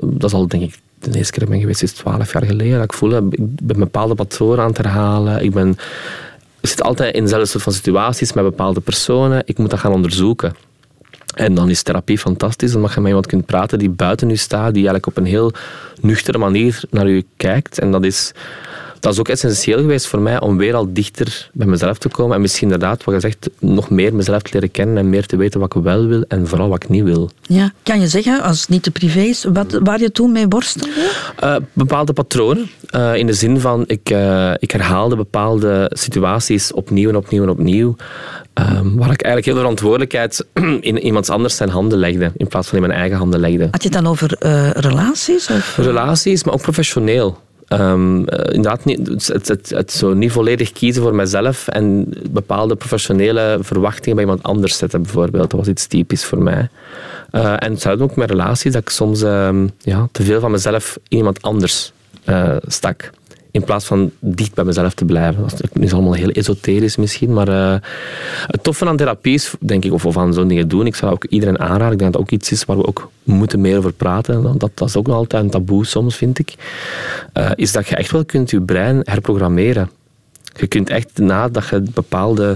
dat 0.04 0.24
is 0.24 0.34
al 0.34 0.48
denk 0.48 0.64
ik 0.64 0.80
de 1.00 1.18
eerste 1.18 1.40
keer 1.40 1.50
ben 1.50 1.60
geweest 1.60 1.84
is 1.84 1.92
twaalf 1.92 2.34
jaar 2.34 2.46
geleden, 2.46 2.74
dat 2.74 2.84
ik 2.84 2.94
voel, 2.94 3.18
ik 3.18 3.64
ben 3.64 3.80
bepaalde 3.80 4.16
patronen 4.16 4.60
aan 4.60 4.68
het 4.68 4.78
herhalen. 4.78 5.44
Ik 5.44 5.54
ben 5.54 5.78
ik 6.60 6.70
zit 6.70 6.82
altijd 6.82 7.16
in 7.16 7.24
dezelfde 7.24 7.48
soort 7.48 7.64
van 7.64 7.74
situaties 7.74 8.34
met 8.34 8.44
bepaalde 8.44 8.80
personen. 8.80 9.42
Ik 9.46 9.58
moet 9.58 9.70
dat 9.70 9.80
gaan 9.80 9.94
onderzoeken. 9.94 10.56
En 11.36 11.54
dan 11.54 11.70
is 11.70 11.82
therapie 11.82 12.18
fantastisch, 12.18 12.76
omdat 12.76 12.94
je 12.94 13.00
met 13.00 13.08
iemand 13.08 13.28
kunt 13.28 13.46
praten 13.46 13.80
die 13.80 13.90
buiten 13.90 14.30
u 14.30 14.36
staat, 14.36 14.74
die 14.74 14.88
eigenlijk 14.88 15.08
op 15.08 15.18
een 15.18 15.26
heel 15.26 15.52
nuchtere 16.02 16.38
manier 16.38 16.82
naar 16.90 17.08
u 17.08 17.24
kijkt. 17.38 17.80
En 17.80 17.92
dat 17.92 18.04
is 18.04 18.32
dat 19.00 19.14
is 19.14 19.20
ook 19.20 19.28
essentieel 19.28 19.78
geweest 19.78 20.08
voor 20.08 20.20
mij 20.20 20.40
om 20.40 20.58
weer 20.58 20.76
al 20.76 20.94
dichter 20.94 21.50
bij 21.54 21.68
mezelf 21.68 21.98
te 21.98 22.10
komen. 22.10 22.36
En 22.36 22.42
misschien 22.42 22.72
inderdaad, 22.72 23.04
wat 23.04 23.14
je 23.14 23.20
zegt, 23.20 23.50
nog 23.60 23.90
meer 23.90 24.16
mezelf 24.16 24.42
te 24.42 24.50
leren 24.54 24.72
kennen 24.72 24.98
en 24.98 25.10
meer 25.10 25.26
te 25.26 25.36
weten 25.36 25.60
wat 25.60 25.76
ik 25.76 25.84
wel 25.84 26.08
wil 26.08 26.24
en 26.28 26.48
vooral 26.48 26.70
wat 26.70 26.84
ik 26.84 26.90
niet 26.90 27.04
wil. 27.04 27.30
Ja, 27.42 27.72
kan 27.84 28.00
je 28.00 28.08
zeggen, 28.08 28.42
als 28.42 28.60
het 28.60 28.70
niet 28.70 28.84
te 28.84 28.92
privé 28.92 29.20
is, 29.20 29.46
wat, 29.54 29.80
waar 29.84 30.00
je 30.00 30.12
toen 30.12 30.32
mee 30.32 30.48
worstelde? 30.48 31.12
Uh, 31.44 31.56
bepaalde 31.74 32.14
patronen. 32.14 32.70
Uh, 32.92 33.16
in 33.16 33.26
de 33.26 33.34
zin 33.34 33.60
van, 33.60 33.84
ik, 33.88 34.10
uh, 34.10 34.52
ik 34.60 34.72
herhaalde 34.72 35.16
bepaalde 35.16 35.92
situaties 35.94 36.74
opnieuw 36.74 37.10
en 37.10 37.16
opnieuw 37.16 37.44
en 37.44 37.50
opnieuw. 37.50 37.96
Um, 38.54 38.98
waar 38.98 39.12
ik 39.12 39.22
eigenlijk 39.22 39.46
heel 39.46 39.54
veel 39.54 39.64
verantwoordelijkheid 39.64 40.46
in 40.90 40.98
iemands 40.98 41.30
anders 41.30 41.56
zijn 41.56 41.70
handen 41.70 41.98
legde, 42.00 42.32
in 42.38 42.48
plaats 42.48 42.68
van 42.68 42.78
in 42.78 42.88
mijn 42.88 43.00
eigen 43.00 43.18
handen 43.18 43.40
legde. 43.40 43.68
Had 43.72 43.84
je 43.84 43.90
het 43.90 43.98
dan 43.98 44.08
over 44.08 44.36
relaties? 44.80 45.48
Of? 45.50 45.78
Relaties, 45.78 46.44
maar 46.44 46.54
ook 46.54 46.62
professioneel. 46.62 47.38
Um, 47.70 48.18
inderdaad, 48.28 48.86
niet, 48.86 49.28
het, 49.28 49.48
het, 49.48 49.70
het, 49.70 49.92
zo 49.92 50.14
niet 50.14 50.32
volledig 50.32 50.72
kiezen 50.72 51.02
voor 51.02 51.16
mezelf 51.16 51.68
en 51.68 52.14
bepaalde 52.30 52.76
professionele 52.76 53.58
verwachtingen 53.62 54.16
bij 54.16 54.26
iemand 54.26 54.44
anders 54.44 54.78
zetten, 54.78 55.02
bijvoorbeeld. 55.02 55.50
Dat 55.50 55.60
was 55.60 55.68
iets 55.68 55.88
typisch 55.88 56.26
voor 56.26 56.44
mij. 56.44 56.70
Uh, 57.32 57.54
en 57.60 57.72
hetzelfde 57.72 58.04
ook 58.04 58.16
met 58.16 58.30
relaties, 58.30 58.72
dat 58.72 58.82
ik 58.82 58.90
soms 58.90 59.22
uh, 59.22 59.50
ja, 59.78 60.08
te 60.12 60.24
veel 60.24 60.40
van 60.40 60.52
mezelf 60.52 60.98
in 61.08 61.18
iemand 61.18 61.42
anders 61.42 61.92
uh, 62.26 62.56
stak 62.68 63.10
in 63.58 63.64
plaats 63.64 63.86
van 63.86 64.12
dicht 64.20 64.54
bij 64.54 64.64
mezelf 64.64 64.94
te 64.94 65.06
blijven. 65.06 65.42
Dat 65.42 65.62
is 65.80 65.94
allemaal 65.94 66.14
heel 66.14 66.30
esoterisch 66.30 66.96
misschien, 66.96 67.34
maar 67.34 67.50
uh, 67.50 67.76
het 68.48 68.64
toffe 68.64 68.86
aan 68.86 68.98
therapie 68.98 69.34
is, 69.34 69.54
denk 69.60 69.86
ik, 69.86 69.94
of, 69.94 70.06
of 70.06 70.18
aan 70.18 70.34
zo'n 70.34 70.48
dingen 70.48 70.68
doen, 70.68 70.86
ik 70.86 70.96
zou 70.96 71.12
ook 71.12 71.26
iedereen 71.26 71.60
aanraden, 71.60 71.92
ik 71.92 72.00
denk 72.00 72.14
dat 72.14 72.22
ook 72.22 72.32
iets 72.32 72.52
is 72.52 72.66
waar 72.66 72.78
we 72.78 72.88
ook 72.88 73.12
moeten 73.24 73.62
meer 73.62 73.78
over 73.78 73.94
praten, 73.94 74.58
dat, 74.58 74.72
dat 74.74 74.88
is 74.88 74.96
ook 74.96 75.08
nog 75.08 75.16
altijd 75.16 75.44
een 75.44 75.50
taboe 75.50 75.86
soms, 75.86 76.16
vind 76.16 76.40
ik, 76.40 76.54
uh, 77.34 77.52
is 77.56 77.72
dat 77.72 77.88
je 77.88 77.96
echt 77.96 78.12
wel 78.12 78.26
kunt 78.26 78.50
je 78.50 78.62
brein 78.62 79.00
herprogrammeren. 79.04 79.90
Je 80.60 80.68
kunt 80.68 80.90
echt, 80.90 81.18
nadat 81.18 81.68
je 81.68 81.84
bepaalde 81.94 82.56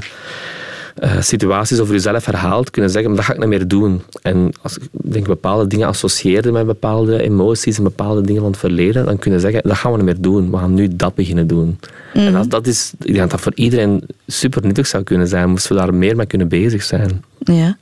uh, 1.03 1.21
situaties 1.21 1.79
over 1.79 1.93
jezelf 1.93 2.25
herhaalt, 2.25 2.69
kunnen 2.69 2.91
zeggen, 2.91 3.15
dat 3.15 3.25
ga 3.25 3.33
ik 3.33 3.39
niet 3.39 3.47
meer 3.47 3.67
doen. 3.67 4.01
En 4.21 4.51
als 4.61 4.77
ik 4.77 4.83
denk 4.91 5.25
bepaalde 5.25 5.67
dingen 5.67 5.87
associeerde 5.87 6.51
met 6.51 6.65
bepaalde 6.65 7.21
emoties 7.21 7.77
en 7.77 7.83
bepaalde 7.83 8.21
dingen 8.21 8.41
van 8.41 8.51
het 8.51 8.59
verleden, 8.59 9.05
dan 9.05 9.17
kunnen 9.17 9.39
zeggen, 9.39 9.61
dat 9.63 9.77
gaan 9.77 9.91
we 9.91 9.97
niet 9.97 10.05
meer 10.05 10.21
doen. 10.21 10.51
We 10.51 10.57
gaan 10.57 10.73
nu 10.73 10.95
dat 10.95 11.15
beginnen 11.15 11.47
doen. 11.47 11.79
En 12.13 12.33
dat, 12.33 12.49
dat 12.49 12.67
is, 12.67 12.91
ik 12.99 13.05
denk 13.05 13.17
dat 13.17 13.29
dat 13.29 13.41
voor 13.41 13.55
iedereen 13.55 14.03
super 14.27 14.65
nuttig 14.65 14.87
zou 14.87 15.03
kunnen 15.03 15.27
zijn, 15.27 15.49
moesten 15.49 15.75
we 15.75 15.81
daar 15.81 15.93
meer 15.93 16.15
mee 16.15 16.25
kunnen 16.25 16.47
bezig 16.47 16.83
zijn. 16.83 17.23
Ja. 17.37 17.77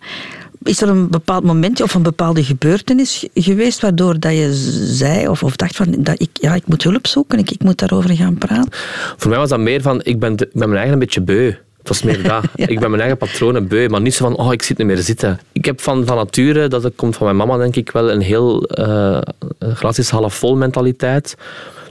Is 0.63 0.81
er 0.81 0.89
een 0.89 1.09
bepaald 1.09 1.43
moment 1.43 1.81
of 1.81 1.93
een 1.93 2.03
bepaalde 2.03 2.43
gebeurtenis 2.43 3.27
geweest 3.33 3.81
waardoor 3.81 4.19
dat 4.19 4.31
je 4.31 4.49
zei 4.85 5.27
of, 5.27 5.43
of 5.43 5.55
dacht 5.55 5.75
van 5.75 5.95
dat 5.97 6.21
ik, 6.21 6.29
ja, 6.33 6.55
ik 6.55 6.67
moet 6.67 6.83
hulp 6.83 7.07
zoeken, 7.07 7.39
ik, 7.39 7.51
ik 7.51 7.63
moet 7.63 7.77
daarover 7.77 8.15
gaan 8.15 8.37
praten? 8.37 8.71
Voor 9.17 9.29
mij 9.29 9.39
was 9.39 9.49
dat 9.49 9.59
meer 9.59 9.81
van, 9.81 10.01
ik 10.03 10.19
ben, 10.19 10.31
ik 10.31 10.37
ben 10.37 10.69
mijn 10.69 10.73
eigen 10.73 10.93
een 10.93 10.99
beetje 10.99 11.21
beu. 11.21 11.53
Het 11.79 11.87
was 11.87 12.03
meer 12.03 12.23
dat. 12.23 12.43
Ik 12.73 12.79
ben 12.79 12.89
mijn 12.89 13.01
eigen 13.01 13.17
patronen 13.17 13.67
beu, 13.67 13.87
maar 13.87 14.01
niet 14.01 14.13
zo 14.13 14.25
van, 14.25 14.37
oh, 14.37 14.53
ik 14.53 14.61
zit 14.61 14.77
niet 14.77 14.87
meer 14.87 14.97
zitten. 14.97 15.39
Ik 15.51 15.65
heb 15.65 15.81
van, 15.81 16.05
van 16.05 16.15
nature, 16.15 16.67
dat 16.67 16.91
komt 16.95 17.15
van 17.15 17.25
mijn 17.25 17.37
mama, 17.37 17.57
denk 17.57 17.75
ik 17.75 17.91
wel, 17.91 18.11
een 18.11 18.21
heel 18.21 18.69
uh, 18.79 19.21
glas 19.59 19.99
is 19.99 20.09
half 20.09 20.35
vol 20.35 20.55
mentaliteit. 20.55 21.35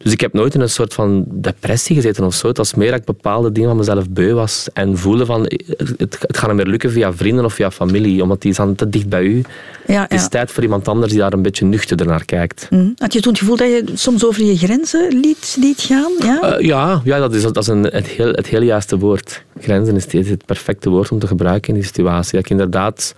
Dus 0.09 0.17
ik 0.17 0.23
heb 0.23 0.33
nooit 0.33 0.55
in 0.55 0.61
een 0.61 0.69
soort 0.69 0.95
van 0.95 1.25
depressie 1.29 1.97
gezeten 1.97 2.25
of 2.25 2.35
zo. 2.35 2.49
Het 2.49 2.57
was 2.57 2.75
meer 2.75 2.91
dat 2.91 2.99
ik 2.99 3.05
bepaalde 3.05 3.53
dingen 3.53 3.69
van 3.69 3.79
mezelf 3.79 4.11
beu 4.11 4.33
was 4.33 4.69
en 4.73 4.99
voelde 4.99 5.27
van 5.27 5.43
het, 5.97 6.19
het 6.21 6.37
gaat 6.37 6.47
niet 6.47 6.57
meer 6.57 6.67
lukken 6.67 6.91
via 6.91 7.12
vrienden 7.12 7.45
of 7.45 7.55
via 7.55 7.71
familie, 7.71 8.23
omdat 8.23 8.43
die 8.43 8.53
zijn 8.53 8.75
te 8.75 8.88
dicht 8.88 9.09
bij 9.09 9.23
u. 9.23 9.45
Ja, 9.87 10.03
het 10.03 10.12
is 10.12 10.29
tijd 10.29 10.50
voor 10.50 10.62
iemand 10.62 10.88
anders 10.88 11.11
die 11.11 11.21
daar 11.21 11.33
een 11.33 11.43
beetje 11.43 11.65
nuchter 11.65 12.07
naar 12.07 12.25
kijkt. 12.25 12.67
Mm. 12.71 12.95
Had 12.97 13.12
je 13.12 13.21
toen 13.21 13.33
het 13.33 13.41
gevoel 13.41 13.57
dat 13.57 13.69
je 13.69 13.85
soms 13.95 14.25
over 14.25 14.45
je 14.45 14.57
grenzen 14.57 15.21
liet, 15.21 15.57
liet 15.61 15.81
gaan? 15.81 16.12
Ja, 16.19 16.59
uh, 16.59 16.67
ja, 16.67 17.00
ja, 17.05 17.19
dat 17.19 17.35
is, 17.35 17.43
dat 17.43 17.57
is 17.57 17.67
een, 17.67 17.83
het, 17.83 18.07
heel, 18.07 18.33
het 18.33 18.47
heel 18.47 18.62
juiste 18.62 18.99
woord. 18.99 19.43
Grenzen 19.61 19.97
is 19.97 20.29
het 20.29 20.45
perfecte 20.45 20.91
woord 20.91 21.11
om 21.11 21.19
te 21.19 21.27
gebruiken 21.27 21.69
in 21.69 21.75
die 21.75 21.85
situatie. 21.85 22.33
Dat 22.33 22.45
ik 22.45 22.50
inderdaad 22.50 23.15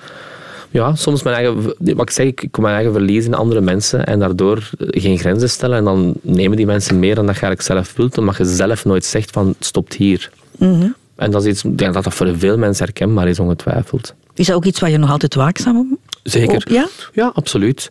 ja, 0.71 0.95
soms 0.95 1.23
mijn 1.23 1.37
eigen, 1.37 1.63
wat 1.79 2.01
ik 2.01 2.11
zeg, 2.11 2.27
ik 2.27 2.49
kom 2.51 2.63
mijn 2.63 2.75
eigen 2.75 2.93
verliezen 2.93 3.33
in 3.33 3.39
andere 3.39 3.61
mensen 3.61 4.07
en 4.07 4.19
daardoor 4.19 4.71
geen 4.79 5.19
grenzen 5.19 5.51
stellen. 5.51 5.77
En 5.77 5.85
dan 5.85 6.15
nemen 6.23 6.57
die 6.57 6.67
mensen 6.67 6.99
meer 6.99 7.15
dan 7.15 7.27
dat 7.27 7.35
je 7.35 7.43
eigenlijk 7.43 7.73
zelf 7.73 7.97
wilt, 7.97 8.19
omdat 8.19 8.37
je 8.37 8.45
zelf 8.45 8.85
nooit 8.85 9.05
zegt 9.05 9.31
van 9.31 9.55
stopt 9.59 9.95
hier. 9.95 10.31
Mhm. 10.59 10.89
En 11.17 11.31
dat 11.31 11.45
is 11.45 11.49
iets, 11.53 11.63
dat 11.67 11.95
dat 12.05 12.15
voor 12.15 12.39
veel 12.39 12.59
mensen 12.59 12.85
herkenbaar 12.85 13.29
is, 13.29 13.39
ongetwijfeld. 13.39 14.15
Is 14.35 14.47
dat 14.47 14.57
ook 14.57 14.65
iets 14.65 14.81
waar 14.81 14.91
je 14.91 14.99
nog 14.99 15.11
altijd 15.11 15.35
waakzaam 15.35 15.79
op 15.79 15.99
Zeker. 16.23 16.73
ja? 16.73 16.89
Ja, 17.13 17.31
absoluut. 17.35 17.91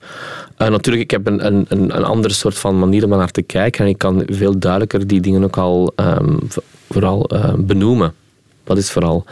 Uh, 0.58 0.68
natuurlijk, 0.68 1.04
ik 1.04 1.12
heb 1.12 1.28
een, 1.28 1.46
een, 1.46 1.66
een 1.70 2.04
andere 2.04 2.34
soort 2.34 2.58
van 2.58 2.80
manier 2.80 3.04
om 3.04 3.10
naar 3.10 3.32
te 3.32 3.42
kijken 3.42 3.84
en 3.84 3.90
ik 3.90 3.98
kan 3.98 4.24
veel 4.28 4.60
duidelijker 4.60 5.08
die 5.08 5.22
dingen 5.22 5.44
ook 5.44 5.58
al 5.58 5.94
um, 5.96 6.40
vooral 6.90 7.30
uh, 7.34 7.54
benoemen. 7.58 8.14
Dat 8.64 8.78
is 8.78 8.92
vooral. 8.92 9.26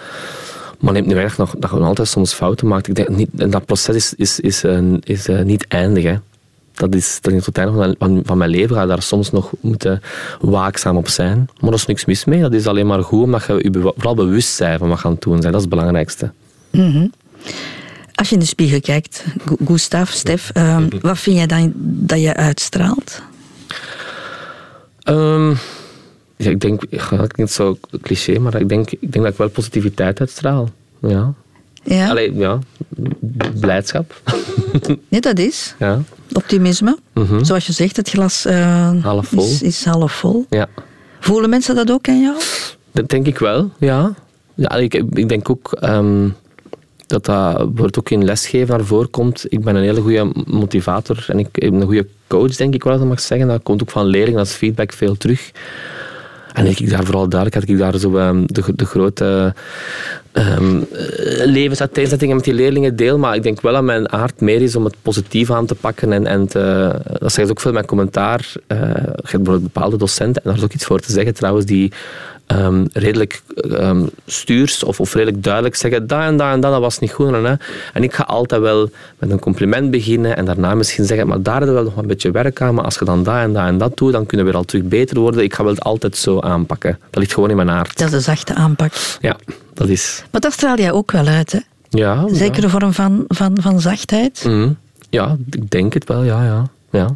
Maar 0.80 0.94
neemt 0.94 1.06
niet 1.06 1.16
weg 1.16 1.36
dat, 1.36 1.56
dat 1.58 1.70
je 1.72 1.78
altijd 1.78 2.08
soms 2.08 2.34
fouten 2.34 2.68
maakt. 2.68 2.88
Ik 2.88 2.96
denk 2.96 3.10
niet, 3.10 3.30
en 3.38 3.50
dat 3.50 3.66
proces 3.66 3.96
is, 3.96 4.14
is, 4.14 4.40
is, 4.40 4.64
uh, 4.64 4.94
is 5.04 5.28
uh, 5.28 5.42
niet 5.42 5.68
eindig. 5.68 6.04
Hè. 6.04 6.16
Dat 6.74 6.96
is, 6.96 7.18
dat 7.22 7.34
is 7.34 7.44
tot 7.44 7.56
het 7.56 7.66
einde 7.66 7.96
van, 8.00 8.22
van 8.26 8.38
mijn 8.38 8.50
leven 8.50 8.76
ga 8.76 8.82
je 8.82 8.88
daar 8.88 9.02
soms 9.02 9.32
nog 9.32 9.52
moeten 9.60 10.02
waakzaam 10.42 10.98
op 10.98 11.08
zijn. 11.08 11.50
Maar 11.60 11.70
er 11.70 11.76
is 11.76 11.86
niks 11.86 12.06
mis 12.06 12.26
mee. 12.26 12.42
Dat 12.42 12.54
is 12.54 12.68
alleen 12.68 12.88
maar 12.88 13.04
goed 13.04 13.24
omdat 13.24 13.46
je 13.46 13.54
je 13.54 13.92
vooral 13.96 14.16
bewust 14.16 14.60
bent 14.60 14.80
van 14.80 14.90
wat 14.90 15.00
je 15.00 15.06
aan 15.06 15.12
het 15.12 15.22
doen 15.22 15.32
bent. 15.32 15.44
Dat 15.44 15.56
is 15.56 15.62
het 15.62 15.70
belangrijkste. 15.70 16.32
Mm 16.72 16.92
-hmm. 16.92 17.12
Als 18.16 18.30
je 18.30 18.34
in 18.34 18.42
de 18.42 18.48
spiegel 18.48 18.80
kijkt, 18.80 19.26
Gustav, 19.66 20.10
Stef, 20.12 20.52
uh, 20.54 20.84
wat 21.02 21.18
vind 21.18 21.36
jij 21.36 21.46
dan 21.46 21.72
dat 21.76 22.22
je 22.22 22.36
uitstraalt? 22.36 23.22
Um, 25.04 25.58
ja, 26.38 26.50
ik 26.50 26.60
denk, 26.60 26.82
dat 27.10 27.34
klinkt 27.34 27.53
zo 27.53 27.77
cliché, 28.01 28.39
maar 28.39 28.62
ik 28.62 28.70
denk, 28.70 28.91
ik 28.91 29.12
denk 29.12 29.24
dat 29.24 29.32
ik 29.34 29.38
wel 29.38 29.50
positiviteit 29.50 30.20
uitstraal. 30.20 30.70
Ja. 31.01 31.34
Ja. 31.84 32.10
Allee, 32.10 32.36
ja. 32.36 32.60
Blijdschap. 33.60 34.13
Nee, 35.10 35.22
dat 35.22 35.39
is. 35.39 35.75
Ja. 35.79 36.01
Optimisme. 36.32 36.98
-hmm. 37.13 37.46
Zoals 37.46 37.65
je 37.65 37.74
zegt, 37.74 37.96
het 37.96 38.10
glas 38.10 38.46
uh, 38.46 39.03
half 39.03 39.27
vol. 39.27 39.44
Is, 39.44 39.62
is, 39.62 39.86
half 39.86 40.12
vol. 40.12 40.46
Ja. 40.50 40.67
Voelen 41.20 41.50
mensen 41.50 41.75
dat 41.75 41.91
ook 41.91 42.08
aan 42.08 42.22
jou? 42.22 42.36
Dat 42.91 43.10
denk 43.10 43.27
ik 43.27 43.39
wel, 43.39 43.72
ja. 43.77 44.13
ja 44.56 44.70
ik, 44.70 44.94
ik 44.94 45.29
denk 45.29 45.50
ook 45.50 45.77
um, 45.82 46.36
dat 47.08 47.25
dat 47.25 47.67
wordt 47.75 48.00
ook 48.00 48.10
in 48.10 48.25
lesgeven 48.25 48.77
naar 48.77 48.86
voren 48.86 49.10
komt. 49.10 49.46
Ik 49.48 49.63
ben 49.63 49.75
een 49.75 49.84
hele 49.84 50.01
goede 50.01 50.32
motivator 50.46 51.25
en 51.27 51.39
ik 51.39 51.51
ben 51.51 51.74
een 51.74 51.82
goede 51.82 52.08
coach, 52.27 52.56
denk 52.56 52.74
ik 52.74 52.84
wel, 52.84 52.98
dat 52.98 53.08
mag 53.08 53.20
zeggen. 53.20 53.48
Dat 53.48 53.63
komt 53.63 53.82
ook 53.82 53.91
van 53.91 54.06
leerlingen 54.06 54.39
als 54.39 54.51
feedback 54.51 54.94
veel 54.94 55.17
terug. 55.17 55.51
En 56.58 56.66
ik 56.66 56.90
daar 56.90 57.06
vooral 57.06 57.30
duidelijk 57.30 57.62
had 57.62 57.70
ik 57.70 57.78
daar 57.78 57.98
zo 57.98 58.18
um, 58.18 58.44
de, 58.46 58.64
de 58.76 58.86
grote 58.86 59.54
um, 60.34 60.88
levensuiteenzettingen 61.44 62.36
met 62.36 62.46
die 62.46 62.54
leerlingen 62.54 62.96
deel. 62.96 63.18
Maar 63.18 63.36
ik 63.36 63.44
denk 63.44 63.62
wel 63.62 63.74
dat 63.74 63.84
mijn 63.84 64.12
aard 64.12 64.42
meer 64.42 64.62
is 64.62 64.76
om 64.76 64.86
het 64.86 64.96
positief 65.02 65.52
aan 65.52 65.66
te 65.66 65.76
pakken. 65.76 66.14
En, 66.14 66.26
en 66.26 66.48
te, 66.48 66.94
dat 67.20 67.34
zegt 67.34 67.50
ook 67.50 67.60
veel 67.60 67.70
in 67.70 67.76
mijn 67.76 67.88
commentaar. 67.88 68.52
Uh, 68.68 68.80
je 69.24 69.38
hebt 69.38 69.44
bepaalde 69.44 69.98
docenten, 69.98 70.44
en 70.44 70.50
daar 70.50 70.58
is 70.58 70.64
ook 70.64 70.74
iets 70.74 70.86
voor 70.86 71.00
te 71.00 71.12
zeggen 71.12 71.34
trouwens, 71.34 71.66
die 71.66 71.92
um, 72.48 72.88
redelijk 72.94 73.42
um, 73.66 74.10
stuurs 74.25 74.84
of, 74.84 75.00
of 75.00 75.13
redelijk 75.13 75.44
duidelijk 75.44 75.75
zeggen 75.75 76.08
dat 76.08 76.22
en 76.22 76.38
dat 76.38 76.51
en 76.51 76.60
dat, 76.60 76.72
dat 76.72 76.82
was 76.82 77.00
niet 77.00 77.12
goed. 77.12 77.34
En, 77.34 77.60
en 77.94 78.04
ik 78.04 78.13
ga 78.13 78.24
altijd 78.24 78.62
wel 78.62 78.89
met 79.20 79.32
een 79.32 79.39
compliment 79.39 79.92
beginnen 79.92 80.38
en 80.38 80.46
daarna 80.46 80.75
misschien 80.75 81.06
zeggen, 81.06 81.27
maar 81.27 81.42
daar 81.42 81.58
hebben 81.58 81.75
we 81.75 81.82
wel 81.82 81.89
nog 81.89 82.01
een 82.01 82.08
beetje 82.08 82.32
werk 82.32 82.62
aan, 82.62 82.74
maar 82.74 82.84
als 82.84 82.98
je 83.00 83.06
dan 83.06 83.24
dat 83.24 83.36
en 83.36 83.54
dat 83.54 83.66
en 83.66 83.77
dat 83.77 83.98
doet, 83.98 84.12
dan 84.12 84.25
kunnen 84.25 84.46
we 84.46 84.51
weer 84.51 84.62
al 84.62 84.68
terug 84.68 84.86
beter 84.86 85.20
worden. 85.20 85.44
Ik 85.44 85.54
ga 85.54 85.63
wel 85.63 85.77
altijd 85.77 86.18
zo 86.18 86.39
aanpakken. 86.39 87.00
Dat 87.10 87.20
ligt 87.20 87.34
gewoon 87.34 87.50
in 87.50 87.56
mijn 87.56 87.70
aard. 87.70 87.98
Dat 87.98 88.08
is 88.08 88.13
de 88.13 88.20
zachte 88.20 88.54
aanpak. 88.54 88.94
Ja, 89.22 89.36
dat 89.74 89.88
is... 89.88 90.24
Maar 90.32 90.42
dat 90.42 90.54
straal 90.54 90.77
jij 90.77 90.92
ook 90.92 91.12
wel 91.12 91.25
uit, 91.25 91.51
hè? 91.51 91.60
Ja. 91.89 92.25
Zeker 92.32 92.63
een 92.63 92.70
vorm 92.70 92.94
van, 92.94 93.25
van, 93.27 93.58
van 93.62 93.80
zachtheid? 93.82 94.44
Mm. 94.48 94.77
Ja, 95.10 95.38
ik 95.50 95.70
denk 95.70 95.94
het 95.94 96.08
wel, 96.08 96.24
ja, 96.24 96.44
ja. 96.44 96.70
ja. 96.92 97.16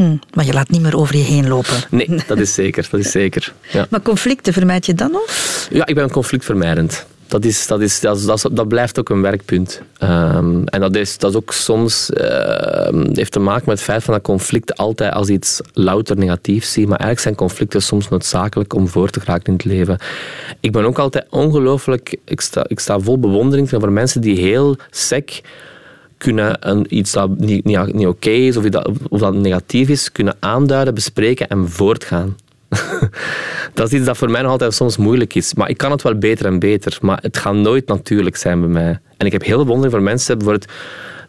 Hm, 0.00 0.16
maar 0.34 0.44
je 0.44 0.52
laat 0.52 0.70
niet 0.70 0.80
meer 0.80 0.96
over 0.96 1.16
je 1.16 1.22
heen 1.22 1.48
lopen. 1.48 1.76
Nee, 1.90 2.08
dat 2.26 2.38
is 2.38 2.54
zeker. 2.54 2.88
Dat 2.90 3.00
is 3.00 3.10
zeker 3.10 3.52
ja. 3.72 3.86
Maar 3.90 4.02
conflicten 4.02 4.52
vermijd 4.52 4.86
je 4.86 4.94
dan 4.94 5.10
nog? 5.10 5.24
Ja, 5.70 5.86
ik 5.86 5.94
ben 5.94 6.10
conflictvermijdend. 6.10 7.06
Dat, 7.26 7.44
is, 7.44 7.66
dat, 7.66 7.80
is, 7.80 8.00
dat, 8.00 8.16
is, 8.16 8.24
dat, 8.24 8.36
is, 8.36 8.46
dat 8.52 8.68
blijft 8.68 8.98
ook 8.98 9.08
een 9.08 9.22
werkpunt. 9.22 9.82
Um, 10.02 10.64
en 10.64 10.80
dat 10.80 10.96
is, 10.96 11.18
dat 11.18 11.30
is 11.30 11.36
ook 11.36 11.52
soms 11.52 12.10
uh, 12.10 12.88
heeft 13.12 13.32
te 13.32 13.38
maken 13.38 13.62
met 13.66 13.76
het 13.76 13.86
feit 13.86 14.02
van 14.02 14.14
dat 14.14 14.22
conflict 14.22 14.76
altijd 14.76 15.12
als 15.12 15.28
iets 15.28 15.60
louter 15.72 16.16
negatiefs 16.18 16.72
zie. 16.72 16.86
Maar 16.86 16.98
eigenlijk 16.98 17.20
zijn 17.20 17.34
conflicten 17.34 17.82
soms 17.82 18.08
noodzakelijk 18.08 18.74
om 18.74 18.88
voor 18.88 19.10
te 19.10 19.20
geraken 19.20 19.46
in 19.46 19.52
het 19.52 19.64
leven. 19.64 19.98
Ik 20.60 20.72
ben 20.72 20.84
ook 20.84 20.98
altijd 20.98 21.26
ongelooflijk... 21.30 22.16
Ik 22.24 22.40
sta, 22.40 22.64
ik 22.66 22.80
sta 22.80 23.00
vol 23.00 23.18
bewondering 23.18 23.68
voor 23.68 23.92
mensen 23.92 24.20
die 24.20 24.40
heel 24.40 24.76
sec 24.90 25.40
kunnen 26.20 26.84
iets 26.88 27.12
dat 27.12 27.38
niet, 27.38 27.64
niet, 27.64 27.94
niet 27.94 28.06
oké 28.06 28.30
is 28.30 28.56
of 28.56 28.64
dat, 28.64 28.90
of 29.08 29.20
dat 29.20 29.34
negatief 29.34 29.88
is, 29.88 30.12
kunnen 30.12 30.36
aanduiden, 30.38 30.94
bespreken 30.94 31.48
en 31.48 31.68
voortgaan. 31.68 32.36
dat 33.74 33.86
is 33.86 33.98
iets 33.98 34.04
dat 34.06 34.16
voor 34.16 34.30
mij 34.30 34.42
nog 34.42 34.50
altijd 34.50 34.74
soms 34.74 34.96
moeilijk 34.96 35.34
is. 35.34 35.54
Maar 35.54 35.68
ik 35.68 35.76
kan 35.76 35.90
het 35.90 36.02
wel 36.02 36.18
beter 36.18 36.46
en 36.46 36.58
beter. 36.58 36.98
Maar 37.00 37.18
het 37.22 37.38
gaat 37.38 37.54
nooit 37.54 37.86
natuurlijk 37.86 38.36
zijn 38.36 38.60
bij 38.60 38.68
mij. 38.68 38.98
En 39.16 39.26
ik 39.26 39.32
heb 39.32 39.42
heel 39.42 39.54
veel 39.54 39.64
bewondering 39.64 39.94
voor 39.94 40.04
mensen, 40.04 40.38
bijvoorbeeld... 40.38 40.72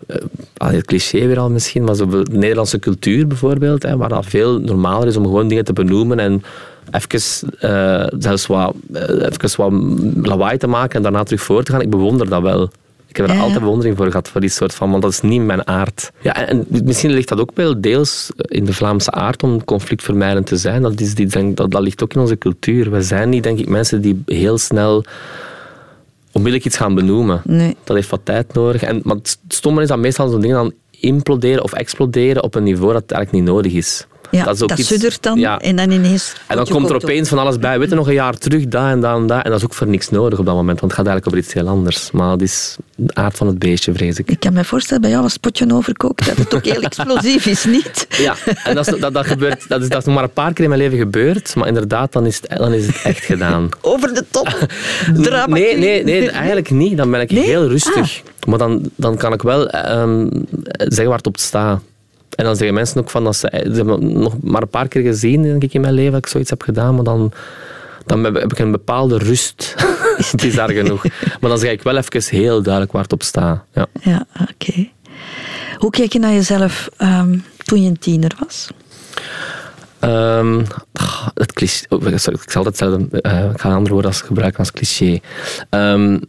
Uh, 0.08 0.70
het 0.70 0.86
cliché 0.86 1.28
weer 1.28 1.40
al 1.40 1.50
misschien, 1.50 1.84
maar 1.84 1.96
zo 1.96 2.06
de 2.06 2.24
Nederlandse 2.32 2.80
cultuur 2.80 3.28
bijvoorbeeld, 3.28 3.84
hè, 3.84 3.98
waar 3.98 4.10
dat 4.10 4.26
veel 4.26 4.60
normaler 4.60 5.08
is 5.08 5.18
om 5.18 5.24
gewoon 5.24 5.48
dingen 5.48 5.66
te 5.66 5.74
benoemen 5.74 6.20
en 6.20 6.44
even, 6.92 7.50
uh, 7.62 8.06
zelfs 8.20 8.48
wat, 8.48 8.76
uh, 8.94 9.48
wat 9.56 9.72
lawaai 10.22 10.58
te 10.58 10.68
maken 10.68 10.96
en 10.96 11.02
daarna 11.02 11.24
terug 11.24 11.42
voor 11.42 11.64
te 11.64 11.72
gaan. 11.72 11.82
Ik 11.82 11.90
bewonder 11.90 12.30
dat 12.30 12.42
wel. 12.42 12.70
Ik 13.12 13.18
heb 13.18 13.28
er 13.28 13.36
ja, 13.36 13.42
altijd 13.42 13.60
bewondering 13.60 13.98
voor 13.98 14.06
gehad, 14.06 14.30
voor 14.30 14.42
die 14.42 14.50
soort 14.50 14.74
van, 14.74 14.90
want 14.90 15.02
dat 15.02 15.12
is 15.12 15.22
niet 15.22 15.42
mijn 15.42 15.68
aard. 15.68 16.12
Ja, 16.22 16.48
en 16.48 16.66
misschien 16.84 17.12
ligt 17.12 17.28
dat 17.28 17.40
ook 17.40 17.52
wel 17.54 17.82
deels 17.82 18.32
in 18.36 18.66
de 18.66 18.74
Vlaamse 18.74 19.12
aard 19.12 19.44
om 19.44 19.64
conflictvermijdend 19.64 20.46
te 20.46 20.58
zijn. 20.58 20.82
Dat, 20.82 21.00
is, 21.00 21.16
die, 21.16 21.54
dat, 21.54 21.72
dat 21.72 21.82
ligt 21.82 22.04
ook 22.04 22.14
in 22.14 22.20
onze 22.20 22.38
cultuur. 22.38 22.92
We 22.92 23.02
zijn 23.02 23.30
niet, 23.30 23.44
denk 23.44 23.60
ik, 23.60 23.70
mensen 23.70 24.02
die 24.02 24.24
heel 24.26 24.58
snel 24.58 25.04
onmiddellijk 26.32 26.66
iets 26.66 26.78
gaan 26.78 26.96
benoemen. 26.96 27.42
Nee. 27.46 27.76
Dat 27.84 27.96
heeft 27.96 28.10
wat 28.10 28.22
tijd 28.24 28.54
nodig. 28.54 28.84
En, 28.84 29.02
maar 29.04 29.16
het 29.16 29.38
stomme 29.48 29.82
is 29.82 29.88
dat 29.88 29.98
meestal 29.98 30.30
zo'n 30.30 30.42
dingen 30.42 30.56
dan 30.56 30.74
imploderen 30.90 31.64
of 31.64 31.74
exploderen 31.74 32.44
op 32.44 32.56
een 32.56 32.64
niveau 32.64 32.94
dat 32.94 33.12
eigenlijk 33.12 33.44
niet 33.44 33.54
nodig 33.54 33.74
is. 33.74 34.08
Ja, 34.32 34.44
dat, 34.44 34.56
is 34.56 34.62
ook 34.62 34.70
dat 34.70 34.80
iets, 34.80 34.88
suddert 34.88 35.24
dan 35.24 35.40
ja. 35.40 35.60
en 35.60 35.76
dan 35.76 35.92
ineens... 35.92 36.34
En 36.48 36.56
dan 36.56 36.68
komt 36.68 36.90
er 36.90 36.96
opeens 36.96 37.30
van 37.30 37.38
alles 37.38 37.60
bij. 37.60 37.80
Weet 37.80 37.90
je, 37.90 37.96
nog 37.96 38.08
een 38.08 38.14
jaar 38.14 38.38
terug, 38.38 38.68
dat 38.68 38.84
en 38.84 39.00
dat 39.00 39.18
en 39.18 39.28
dat. 39.28 39.44
En 39.44 39.50
dat 39.50 39.60
is 39.60 39.66
ook 39.66 39.74
voor 39.74 39.88
niks 39.88 40.10
nodig 40.10 40.40
op 40.40 40.46
dat 40.46 40.56
moment, 40.56 40.80
want 40.80 40.92
het 40.92 41.02
gaat 41.02 41.08
eigenlijk 41.08 41.28
over 41.28 41.40
iets 41.40 41.54
heel 41.54 41.68
anders. 41.74 42.12
Maar 42.12 42.30
dat 42.30 42.42
is 42.42 42.78
de 42.96 43.16
aard 43.16 43.38
van 43.38 43.48
het 43.48 43.60
beestje, 43.60 43.94
vrees 43.94 44.18
ik. 44.18 44.30
Ik 44.30 44.40
kan 44.40 44.54
me 44.54 44.64
voorstellen, 44.64 45.02
bij 45.02 45.12
jou 45.12 45.24
als 45.24 45.38
potje 45.38 45.74
overkookt, 45.74 46.26
dat 46.26 46.38
het 46.38 46.54
ook 46.54 46.66
heel 46.66 46.82
explosief 46.82 47.46
is, 47.46 47.66
niet? 47.66 48.08
Ja, 48.22 48.36
en 48.64 48.76
dat 48.76 48.88
is, 48.88 49.00
dat, 49.00 49.14
dat, 49.14 49.26
gebeurt, 49.26 49.68
dat, 49.68 49.82
is, 49.82 49.90
dat 49.90 50.00
is 50.00 50.06
nog 50.06 50.16
maar 50.16 50.24
een 50.24 50.32
paar 50.32 50.54
keer 50.54 50.64
in 50.64 50.70
mijn 50.70 50.82
leven 50.82 50.98
gebeurd, 50.98 51.56
maar 51.56 51.68
inderdaad, 51.68 52.12
dan 52.12 52.26
is 52.26 52.40
het, 52.42 52.58
dan 52.58 52.74
is 52.74 52.88
het 52.88 53.02
echt 53.04 53.24
gedaan. 53.24 53.70
Over 53.82 54.14
de 54.14 54.26
top? 54.32 54.68
Drama 55.22 55.56
nee, 55.56 55.78
nee, 55.78 56.04
nee, 56.04 56.30
eigenlijk 56.30 56.70
niet. 56.70 56.98
Dan 56.98 57.12
ben 57.12 57.22
ik 57.22 57.32
nee? 57.32 57.44
heel 57.44 57.68
rustig. 57.68 58.22
Ah. 58.22 58.48
Maar 58.48 58.58
dan, 58.58 58.90
dan 58.96 59.18
kan 59.18 59.34
ik 59.34 59.42
wel 59.42 59.62
um, 60.00 60.46
zeggen 60.78 61.08
waar 61.08 61.18
het 61.18 61.28
op 61.28 61.38
staat. 61.38 61.82
En 62.36 62.46
dan 62.46 62.56
zeggen 62.56 62.76
mensen 62.76 63.00
ook 63.02 63.10
van 63.10 63.24
dat 63.24 63.36
ze, 63.36 63.48
ze 63.52 63.72
hebben 63.76 64.20
nog 64.20 64.42
maar 64.42 64.62
een 64.62 64.68
paar 64.68 64.88
keer 64.88 65.02
gezien, 65.02 65.42
denk 65.42 65.64
ik, 65.64 65.74
in 65.74 65.82
mijn 65.82 65.94
leven 65.94 66.12
dat 66.12 66.26
ik 66.26 66.32
zoiets 66.32 66.50
heb 66.50 66.62
gedaan, 66.62 66.96
maar 66.96 67.04
dan, 67.04 67.32
dan 68.06 68.24
heb 68.24 68.52
ik 68.52 68.60
een 68.60 68.72
bepaalde 68.72 69.18
rust. 69.18 69.76
het 70.32 70.44
is 70.44 70.56
daar 70.56 70.72
genoeg. 70.72 71.04
Maar 71.40 71.50
dan 71.50 71.60
zeg 71.60 71.72
ik 71.72 71.82
wel 71.82 71.98
even 71.98 72.38
heel 72.38 72.62
duidelijk 72.62 72.92
waar 72.92 73.04
het 73.04 73.14
op 73.14 73.24
staat. 73.24 73.64
Ja, 73.74 73.86
ja 74.02 74.26
oké. 74.34 74.52
Okay. 74.52 74.94
Hoe 75.78 75.90
keek 75.90 76.14
je 76.14 76.20
naar 76.20 76.34
jezelf 76.34 76.90
um, 76.98 77.44
toen 77.58 77.82
je 77.82 77.90
een 77.90 78.00
tiener 78.00 78.32
was? 78.40 78.70
Um, 80.04 80.66
het 81.34 81.54
cliché, 81.54 81.86
sorry, 81.90 82.40
ik 82.44 82.52
zal 82.52 82.66
hetzelfde, 82.66 83.08
uh, 83.12 83.52
ik 83.52 83.60
ga 83.60 83.70
een 83.70 83.76
ander 83.76 83.94
woord 83.94 84.06
als 84.06 84.22
gebruiken 84.22 84.60
als 84.60 84.72
cliché. 84.72 85.20
Um, 85.70 86.22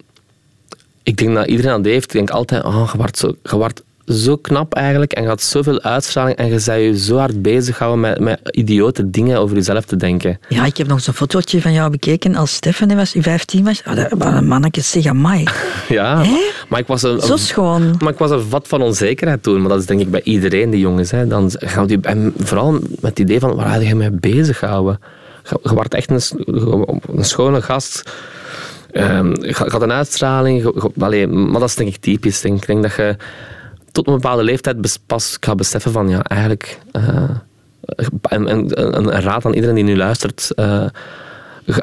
ik 1.02 1.16
denk 1.16 1.34
dat 1.34 1.46
iedereen 1.46 1.82
dat 1.82 1.92
heeft. 1.92 2.04
Ik 2.04 2.12
denk 2.12 2.30
altijd, 2.30 2.64
oh, 2.64 2.88
je 2.92 2.98
wordt 2.98 3.18
zo, 3.18 3.36
je 3.42 3.56
wordt 3.56 3.82
zo 4.06 4.36
knap 4.36 4.74
eigenlijk 4.74 5.12
en 5.12 5.22
je 5.22 5.28
had 5.28 5.42
zoveel 5.42 5.82
uitstraling 5.82 6.36
en 6.36 6.46
je 6.46 6.58
zei 6.58 6.84
je 6.84 6.98
zo 6.98 7.16
hard 7.16 7.42
bezighouden 7.42 8.00
met, 8.00 8.20
met 8.20 8.40
idiote 8.50 9.10
dingen 9.10 9.38
over 9.38 9.56
jezelf 9.56 9.84
te 9.84 9.96
denken. 9.96 10.38
Ja, 10.48 10.64
ik 10.64 10.76
heb 10.76 10.86
nog 10.86 11.00
zo'n 11.00 11.14
fotootje 11.14 11.60
van 11.60 11.72
jou 11.72 11.90
bekeken 11.90 12.34
als 12.34 12.54
Stefan 12.54 12.96
was, 12.96 13.12
je 13.12 13.22
15 13.22 13.64
was. 13.64 13.82
Oh, 13.86 13.94
dat 13.94 14.34
een 14.34 14.46
mannetje, 14.46 14.80
zeg 14.80 15.06
amai. 15.06 15.44
Ja, 15.88 16.24
maar 16.68 16.80
ik 16.80 16.86
was 16.86 17.02
een, 17.02 17.20
zo 17.20 17.36
schoon. 17.36 17.94
Maar 17.98 18.12
ik 18.12 18.18
was 18.18 18.30
een 18.30 18.42
vat 18.42 18.68
van 18.68 18.82
onzekerheid 18.82 19.42
toen, 19.42 19.60
maar 19.60 19.68
dat 19.68 19.80
is 19.80 19.86
denk 19.86 20.00
ik 20.00 20.10
bij 20.10 20.22
iedereen, 20.22 20.70
die 20.70 20.80
jongens. 20.80 21.10
Hè. 21.10 21.26
Dan 21.26 21.50
gaan 21.54 21.86
die, 21.86 21.98
en 22.02 22.34
vooral 22.38 22.72
met 22.72 22.88
het 23.00 23.18
idee 23.18 23.40
van, 23.40 23.54
waar 23.54 23.72
had 23.72 23.86
je 23.86 23.94
mee 23.94 24.10
bezighouden? 24.10 25.00
Je, 25.48 25.58
je 25.62 25.74
wordt 25.74 25.94
echt 25.94 26.10
een, 26.10 27.00
een 27.16 27.24
schone 27.24 27.62
gast. 27.62 28.02
Um, 28.92 29.44
je 29.44 29.54
had 29.68 29.82
een 29.82 29.92
uitstraling, 29.92 30.62
je, 30.62 30.72
je, 30.74 31.04
allee, 31.04 31.26
maar 31.26 31.60
dat 31.60 31.68
is 31.68 31.74
denk 31.74 31.88
ik 31.88 31.96
typisch. 31.96 32.40
Denk, 32.40 32.56
ik 32.56 32.66
denk 32.66 32.82
dat 32.82 32.94
je 32.94 33.16
tot 33.92 34.06
een 34.06 34.12
bepaalde 34.12 34.42
leeftijd 34.42 34.98
pas 35.06 35.36
ga 35.40 35.54
beseffen 35.54 35.92
van 35.92 36.08
ja, 36.08 36.22
eigenlijk. 36.22 36.78
Uh, 36.92 37.30
een, 38.22 38.50
een, 38.50 38.80
een, 38.96 39.10
raad 39.10 39.44
aan 39.44 39.54
iedereen 39.54 39.74
die 39.74 39.84
nu 39.84 39.96
luistert. 39.96 40.50
Uh, 40.56 40.86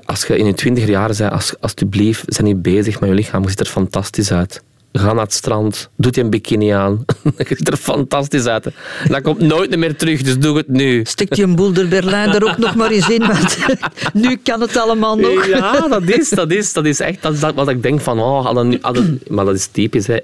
als 0.05 0.25
je 0.25 0.37
in 0.37 0.45
je 0.45 0.53
twintig 0.53 0.87
jaar 0.87 1.13
bent, 1.17 1.31
als, 1.31 1.53
alsjeblieft, 1.59 2.23
zijn 2.27 2.47
niet 2.47 2.61
bezig 2.61 2.99
met 2.99 3.09
je 3.09 3.15
lichaam. 3.15 3.43
Je 3.43 3.49
ziet 3.49 3.59
er 3.59 3.65
fantastisch 3.65 4.31
uit. 4.31 4.63
Ga 4.91 5.13
naar 5.13 5.23
het 5.23 5.34
strand, 5.34 5.89
doe 5.95 6.12
je 6.15 6.21
een 6.21 6.30
bikini 6.30 6.69
aan. 6.69 7.06
Je 7.38 7.45
ziet 7.47 7.67
er 7.67 7.78
fantastisch 7.78 8.45
uit. 8.45 8.67
Dat 9.08 9.21
komt 9.21 9.39
nooit 9.39 9.78
meer 9.78 9.95
terug, 9.95 10.21
dus 10.21 10.39
doe 10.39 10.58
het 10.58 10.67
nu. 10.67 11.02
Stuk 11.06 11.34
je 11.34 11.43
een 11.43 11.56
boelder 11.56 11.88
Berlijn 11.88 12.30
er 12.30 12.43
ook 12.43 12.58
nog 12.58 12.75
maar 12.75 12.91
eens 12.91 13.10
in, 13.10 13.28
want 13.28 13.58
nu 14.13 14.36
kan 14.43 14.62
het 14.62 14.78
allemaal 14.78 15.15
nog. 15.15 15.45
Ja, 15.45 15.88
dat 15.88 16.04
is, 16.04 16.30
dat 16.30 16.52
is, 16.52 16.73
dat 16.73 16.86
is 16.86 16.99
echt 16.99 17.21
dat 17.21 17.34
is 17.34 17.39
dat 17.39 17.54
wat 17.54 17.69
ik 17.69 17.84
denk 17.84 18.02
van, 18.02 18.19
oh, 18.19 18.45
hadden 18.45 18.67
nu, 18.67 18.78
hadden, 18.82 19.21
maar 19.28 19.45
dat 19.45 19.56
is 19.56 19.67
typisch. 19.67 20.08
Hè. 20.08 20.17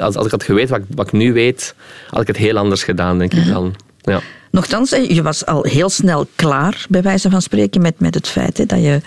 Als, 0.00 0.16
als 0.16 0.24
ik 0.24 0.30
had 0.30 0.42
geweten 0.42 0.78
wat, 0.78 0.86
wat 0.94 1.06
ik 1.06 1.12
nu 1.12 1.32
weet, 1.32 1.74
had 2.08 2.20
ik 2.20 2.26
het 2.26 2.36
heel 2.36 2.56
anders 2.56 2.82
gedaan, 2.82 3.18
denk 3.18 3.34
ik 3.34 3.46
dan. 3.46 3.74
Ja. 4.00 4.20
Nochtans, 4.52 4.90
je 4.90 5.22
was 5.22 5.46
al 5.46 5.62
heel 5.62 5.88
snel 5.88 6.26
klaar, 6.34 6.86
bij 6.88 7.02
wijze 7.02 7.30
van 7.30 7.42
spreken, 7.42 7.82
met, 7.82 8.00
met 8.00 8.14
het 8.14 8.28
feit 8.28 8.58
hè, 8.58 8.66
dat 8.66 8.82
je 8.82 9.00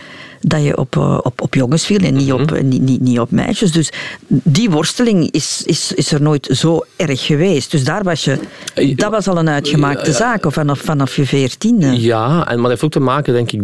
dat 0.47 0.63
je 0.63 0.77
op, 0.77 0.97
eh, 0.97 1.19
op, 1.23 1.41
op 1.41 1.53
jongens 1.53 1.85
viel 1.85 1.99
en 1.99 2.13
niet, 2.13 2.31
op, 2.31 2.51
mhm. 2.51 2.67
niet, 2.67 2.81
niet, 2.81 3.01
niet 3.01 3.19
op 3.19 3.31
meisjes. 3.31 3.71
Dus 3.71 3.91
die 4.27 4.69
worsteling 4.69 5.31
is, 5.31 5.63
is, 5.65 5.91
is 5.93 6.11
er 6.11 6.21
nooit 6.21 6.47
zo 6.51 6.85
erg 6.95 7.25
geweest. 7.25 7.71
Dus 7.71 7.83
daar 7.83 8.03
was 8.03 8.23
je, 8.23 8.39
eh, 8.73 8.95
dat 8.95 9.11
was 9.11 9.27
al 9.27 9.37
een 9.37 9.49
uitgemaakte 9.49 10.11
zaak 10.11 10.45
vanaf, 10.47 10.79
vanaf 10.79 11.15
je 11.15 11.25
veertiende. 11.25 12.01
Ja, 12.01 12.47
en, 12.47 12.53
maar 12.53 12.61
dat 12.61 12.69
heeft 12.69 12.83
ook 12.83 12.91
te 12.91 12.99
maken, 12.99 13.33
denk 13.33 13.51
ik, 13.51 13.61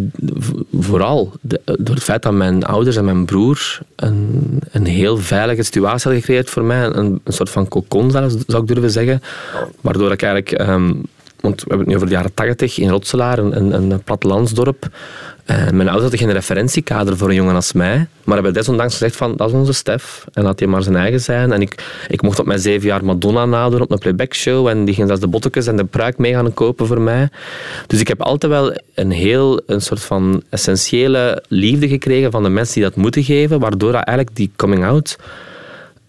vooral 0.79 1.31
door 1.79 1.95
het 1.95 2.03
feit 2.03 2.23
dat 2.23 2.33
mijn 2.33 2.63
ouders 2.63 2.95
en 2.95 3.05
mijn 3.05 3.25
broer 3.25 3.79
een, 3.95 4.59
een 4.71 4.85
heel 4.85 5.17
veilige 5.17 5.63
situatie 5.63 6.03
hadden 6.03 6.21
gecreëerd 6.21 6.49
voor 6.49 6.63
mij. 6.63 6.85
Een, 6.85 7.21
een 7.23 7.33
soort 7.33 7.49
van 7.49 7.67
cocon, 7.67 8.11
zou 8.11 8.61
ik 8.61 8.67
durven 8.67 8.91
zeggen. 8.91 9.21
Waardoor 9.81 10.11
ik 10.11 10.21
eigenlijk... 10.21 10.69
Um, 10.69 11.01
want 11.41 11.55
we 11.55 11.67
hebben 11.67 11.79
het 11.79 11.87
nu 11.87 11.95
over 11.95 12.07
de 12.07 12.13
jaren 12.13 12.33
tachtig 12.33 12.77
in 12.77 12.89
Rotselaar, 12.89 13.37
een, 13.37 13.73
een, 13.73 14.03
plattelandsdorp. 14.03 14.87
Uh, 15.45 15.57
mijn 15.57 15.89
ouders 15.89 16.01
hadden 16.01 16.19
geen 16.19 16.31
referentiekader 16.31 17.17
voor 17.17 17.29
een 17.29 17.35
jongen 17.35 17.55
als 17.55 17.73
mij, 17.73 18.07
maar 18.23 18.35
hebben 18.35 18.53
desondanks 18.53 18.93
gezegd 18.93 19.15
van, 19.15 19.35
dat 19.35 19.47
is 19.47 19.53
onze 19.53 19.73
Stef. 19.73 20.25
En 20.33 20.43
laat 20.43 20.59
hij 20.59 20.67
maar 20.67 20.83
zijn 20.83 20.95
eigen 20.95 21.21
zijn. 21.21 21.51
En 21.51 21.61
ik, 21.61 22.03
ik 22.07 22.21
mocht 22.21 22.39
op 22.39 22.45
mijn 22.45 22.59
zeven 22.59 22.87
jaar 22.87 23.05
Madonna 23.05 23.45
nadoen 23.45 23.81
op 23.81 23.91
een 23.91 23.97
playbackshow 23.97 24.67
en 24.67 24.85
die 24.85 24.93
ging 24.93 25.07
zelfs 25.07 25.21
de 25.21 25.27
bottekes 25.27 25.67
en 25.67 25.75
de 25.75 25.85
pruik 25.85 26.17
mee 26.17 26.33
gaan 26.33 26.53
kopen 26.53 26.87
voor 26.87 27.01
mij. 27.01 27.29
Dus 27.87 27.99
ik 27.99 28.07
heb 28.07 28.21
altijd 28.21 28.51
wel 28.51 28.73
een 28.93 29.11
heel, 29.11 29.61
een 29.65 29.81
soort 29.81 30.03
van 30.03 30.43
essentiële 30.49 31.43
liefde 31.47 31.87
gekregen 31.87 32.31
van 32.31 32.43
de 32.43 32.49
mensen 32.49 32.73
die 32.73 32.83
dat 32.83 32.95
moeten 32.95 33.23
geven, 33.23 33.59
waardoor 33.59 33.93
eigenlijk 33.93 34.35
die 34.35 34.51
coming 34.55 34.85
out 34.85 35.17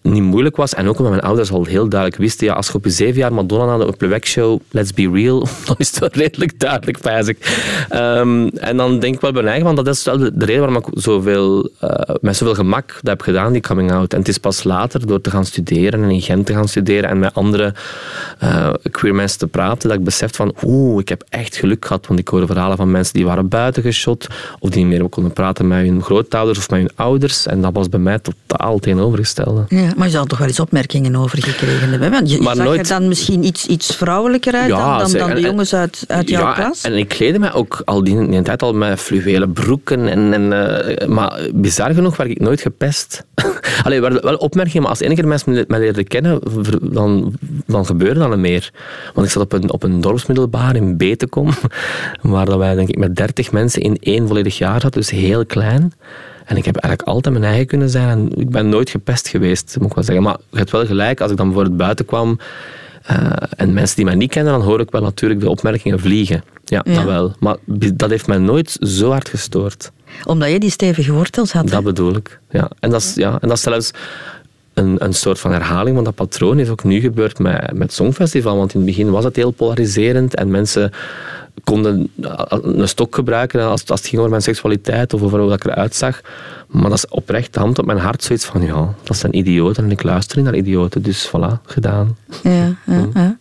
niet 0.03 0.23
moeilijk 0.23 0.55
was. 0.55 0.73
En 0.73 0.87
ook 0.87 0.97
omdat 0.97 1.11
mijn 1.11 1.23
ouders 1.23 1.51
al 1.51 1.65
heel 1.65 1.89
duidelijk 1.89 2.21
wisten, 2.21 2.47
ja, 2.47 2.53
als 2.53 2.67
je 2.67 2.73
op 2.73 2.83
je 2.83 2.89
zeven 2.89 3.17
jaar 3.17 3.33
Madonna 3.33 3.77
naar 3.77 3.85
de 3.85 3.97
playback 3.97 4.25
show, 4.25 4.59
let's 4.71 4.93
be 4.93 5.09
real, 5.13 5.39
dan 5.65 5.75
is 5.77 5.99
het 5.99 6.15
redelijk 6.15 6.59
duidelijk, 6.59 6.99
pijs 6.99 7.27
ik. 7.27 7.37
Ehm, 7.89 8.47
en 8.47 8.77
dan 8.77 8.99
denk 8.99 9.15
ik 9.15 9.21
wel 9.21 9.31
bij 9.31 9.41
mijn 9.43 9.53
eigen, 9.53 9.75
want 9.75 9.85
dat 9.85 9.95
is 9.95 10.03
wel 10.03 10.17
de, 10.17 10.31
reden 10.37 10.59
waarom 10.59 10.77
ik 10.77 10.85
zoveel, 10.93 11.69
uh, 11.83 11.89
met 12.21 12.35
zoveel 12.35 12.55
gemak 12.55 12.87
dat 12.87 13.09
heb 13.09 13.21
gedaan, 13.21 13.51
die 13.51 13.61
coming 13.61 13.91
out. 13.91 14.13
En 14.13 14.19
het 14.19 14.27
is 14.27 14.37
pas 14.37 14.63
later, 14.63 15.07
door 15.07 15.21
te 15.21 15.29
gaan 15.29 15.45
studeren 15.45 16.03
en 16.03 16.09
in 16.09 16.21
Gent 16.21 16.45
te 16.45 16.53
gaan 16.53 16.67
studeren 16.67 17.09
en 17.09 17.19
met 17.19 17.33
andere 17.33 17.73
uh, 18.43 18.69
queer 18.91 19.15
mensen 19.15 19.39
te 19.39 19.47
praten, 19.47 19.89
dat 19.89 19.97
ik 19.97 20.03
besef 20.03 20.35
van, 20.35 20.53
oeh, 20.63 21.01
ik 21.01 21.09
heb 21.09 21.23
echt 21.29 21.55
geluk 21.55 21.85
gehad, 21.85 22.07
want 22.07 22.19
ik 22.19 22.27
hoorde 22.27 22.47
verhalen 22.47 22.77
van 22.77 22.91
mensen 22.91 23.13
die 23.13 23.25
waren 23.25 23.47
buiten 23.47 23.83
geschot, 23.83 24.27
of 24.59 24.69
die 24.69 24.85
niet 24.85 24.99
meer 24.99 25.09
konden 25.09 25.33
praten 25.33 25.67
met 25.67 25.85
hun 25.85 26.03
grootouders 26.03 26.57
of 26.57 26.69
met 26.69 26.79
hun 26.79 26.91
ouders. 26.95 27.47
En 27.47 27.61
dat 27.61 27.73
was 27.73 27.89
bij 27.89 27.99
mij 27.99 28.19
totaal 28.19 28.79
tegenovergestelde. 28.79 29.65
Ja 29.67 29.92
maar 29.95 30.07
je 30.07 30.13
zal 30.13 30.25
toch 30.25 30.37
wel 30.37 30.47
eens 30.47 30.59
opmerkingen 30.59 31.15
over 31.15 31.43
gekregen 31.43 31.89
hebben. 31.89 32.11
Want 32.11 32.31
je 32.31 32.41
maar 32.41 32.55
zag 32.55 32.65
nooit... 32.65 32.79
er 32.79 32.99
dan 32.99 33.07
misschien 33.07 33.43
iets, 33.43 33.65
iets 33.65 33.95
vrouwelijker 33.95 34.53
uit 34.53 34.69
dan, 34.69 34.97
dan, 34.97 35.11
dan, 35.11 35.35
de 35.35 35.41
jongens 35.41 35.75
uit, 35.75 36.03
uit 36.07 36.29
jouw 36.29 36.41
ja, 36.41 36.53
klas? 36.53 36.81
En 36.81 36.97
ik 36.97 37.07
kleedde 37.07 37.39
mij 37.39 37.53
ook 37.53 37.81
al 37.85 38.03
die, 38.03 38.27
die 38.27 38.41
tijd 38.41 38.61
al 38.61 38.73
met 38.73 38.99
fluwelen 38.99 39.53
broeken. 39.53 40.07
En, 40.07 40.33
en, 40.33 40.43
uh, 40.43 41.07
maar 41.07 41.39
bizar 41.53 41.93
genoeg 41.93 42.15
werd 42.15 42.29
ik 42.29 42.39
nooit 42.39 42.61
gepest. 42.61 43.25
Allee, 43.83 44.01
wel 44.01 44.35
opmerkingen, 44.35 44.81
maar 44.81 44.91
als 44.91 44.99
enige 44.99 45.23
mensen 45.23 45.65
mij 45.67 45.79
leerden 45.79 46.07
kennen, 46.07 46.39
dan, 46.81 47.33
dan 47.65 47.85
gebeurde 47.85 48.19
dat 48.19 48.37
meer. 48.37 48.71
Want 49.13 49.27
ik 49.27 49.33
zat 49.33 49.43
op 49.43 49.53
een, 49.53 49.71
op 49.71 49.83
een 49.83 50.01
dorpsmiddelbaar 50.01 50.75
in 50.75 50.97
Betekom, 50.97 51.49
waar 52.21 52.45
dat 52.45 52.57
wij 52.57 52.75
denk 52.75 52.89
ik 52.89 52.97
met 52.97 53.15
dertig 53.15 53.51
mensen 53.51 53.81
in 53.81 53.97
één 53.99 54.27
volledig 54.27 54.57
jaar 54.57 54.81
hadden, 54.81 54.91
dus 54.91 55.09
heel 55.09 55.45
klein. 55.45 55.93
En 56.45 56.57
ik 56.57 56.65
heb 56.65 56.75
eigenlijk 56.75 57.13
altijd 57.13 57.33
mijn 57.33 57.47
eigen 57.47 57.67
kunnen 57.67 57.89
zijn. 57.89 58.09
En 58.09 58.39
ik 58.39 58.49
ben 58.49 58.69
nooit 58.69 58.89
gepest 58.89 59.27
geweest, 59.27 59.75
moet 59.79 59.89
ik 59.89 59.95
wel 59.95 60.03
zeggen. 60.03 60.23
Maar 60.23 60.37
je 60.49 60.57
hebt 60.57 60.71
wel 60.71 60.85
gelijk, 60.85 61.21
als 61.21 61.31
ik 61.31 61.37
dan 61.37 61.45
bijvoorbeeld 61.45 61.77
buiten 61.77 62.05
kwam 62.05 62.39
uh, 63.11 63.31
en 63.55 63.73
mensen 63.73 63.95
die 63.95 64.05
mij 64.05 64.15
niet 64.15 64.31
kennen, 64.31 64.53
dan 64.53 64.61
hoor 64.61 64.79
ik 64.79 64.91
wel 64.91 65.01
natuurlijk 65.01 65.39
de 65.39 65.49
opmerkingen 65.49 65.99
vliegen. 65.99 66.43
Ja, 66.65 66.81
dat 66.81 67.03
wel. 67.03 67.33
Maar 67.39 67.55
dat 67.93 68.09
heeft 68.09 68.27
mij 68.27 68.37
nooit 68.37 68.77
zo 68.79 69.09
hard 69.09 69.29
gestoord. 69.29 69.91
Omdat 70.25 70.51
je 70.51 70.59
die 70.59 70.69
stevige 70.69 71.11
wortels 71.11 71.51
had. 71.51 71.69
Dat 71.69 71.83
bedoel 71.83 72.15
ik, 72.15 72.39
ja. 72.49 72.69
En 72.79 72.89
dat 72.89 73.01
is, 73.01 73.15
ja, 73.15 73.31
en 73.41 73.47
dat 73.47 73.57
is 73.57 73.63
zelfs 73.63 73.91
een, 74.73 74.95
een 75.03 75.13
soort 75.13 75.39
van 75.39 75.51
herhaling 75.51 75.95
van 75.95 76.03
dat 76.03 76.15
patroon 76.15 76.59
is 76.59 76.69
ook 76.69 76.83
nu 76.83 76.99
gebeurd 76.99 77.39
met, 77.39 77.71
met 77.71 77.81
het 77.81 77.93
Songfestival. 77.93 78.57
Want 78.57 78.73
in 78.73 78.79
het 78.79 78.89
begin 78.89 79.11
was 79.11 79.23
het 79.23 79.35
heel 79.35 79.51
polariserend 79.51 80.35
en 80.35 80.51
mensen 80.51 80.91
konden 81.63 82.11
een 82.61 82.87
stok 82.87 83.15
gebruiken 83.15 83.61
als, 83.61 83.85
als 83.85 83.99
het 83.99 84.09
ging 84.09 84.17
over 84.17 84.29
mijn 84.29 84.41
seksualiteit 84.41 85.13
of 85.13 85.21
over 85.21 85.39
hoe 85.39 85.53
ik 85.53 85.65
eruit 85.65 85.95
zag. 85.95 86.21
Maar 86.67 86.89
dat 86.89 86.97
is 86.97 87.07
oprecht 87.07 87.53
de 87.53 87.59
hand 87.59 87.79
op 87.79 87.85
mijn 87.85 87.97
hart 87.97 88.23
zoiets 88.23 88.45
van, 88.45 88.61
ja, 88.61 88.93
dat 89.03 89.17
zijn 89.17 89.37
idioten 89.37 89.83
en 89.83 89.91
ik 89.91 90.03
luister 90.03 90.37
niet 90.37 90.45
naar 90.45 90.55
idioten. 90.55 91.01
Dus 91.01 91.27
voilà, 91.27 91.61
gedaan. 91.65 92.17
Ja, 92.43 92.51
ja, 92.51 92.75
hm. 92.83 93.09
ja. 93.13 93.37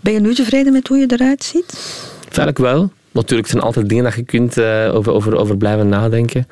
Ben 0.00 0.12
je 0.12 0.20
nu 0.20 0.34
tevreden 0.34 0.72
met 0.72 0.88
hoe 0.88 0.98
je 0.98 1.06
eruit 1.06 1.44
ziet? 1.44 1.98
Eigenlijk 2.22 2.58
wel. 2.58 2.90
Natuurlijk 3.12 3.48
zijn 3.48 3.62
altijd 3.62 3.88
dingen 3.88 4.04
dat 4.04 4.14
je 4.14 4.22
kunt 4.22 4.58
uh, 4.58 4.94
over, 4.94 5.12
over, 5.12 5.36
over 5.36 5.56
blijven 5.56 5.88
nadenken. 5.88 6.48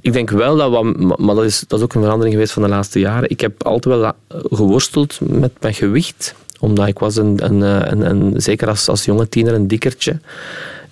Ik 0.00 0.12
denk 0.12 0.30
wel 0.30 0.56
dat, 0.56 0.70
wat, 0.70 1.18
maar 1.18 1.34
dat 1.34 1.44
is, 1.44 1.64
dat 1.66 1.78
is 1.78 1.84
ook 1.84 1.94
een 1.94 2.02
verandering 2.02 2.34
geweest 2.34 2.52
van 2.52 2.62
de 2.62 2.68
laatste 2.68 2.98
jaren. 2.98 3.30
Ik 3.30 3.40
heb 3.40 3.64
altijd 3.64 4.00
wel 4.00 4.12
geworsteld 4.28 5.18
met 5.20 5.52
mijn 5.60 5.74
gewicht 5.74 6.34
omdat 6.64 6.86
ik 6.86 6.98
was 6.98 7.16
een, 7.16 7.44
een, 7.44 7.62
eh, 7.62 7.90
een, 7.92 8.10
een, 8.10 8.32
zeker 8.36 8.68
als, 8.68 8.88
als 8.88 9.04
jonge 9.04 9.28
tiener 9.28 9.54
een 9.54 9.68
dikkertje. 9.68 10.18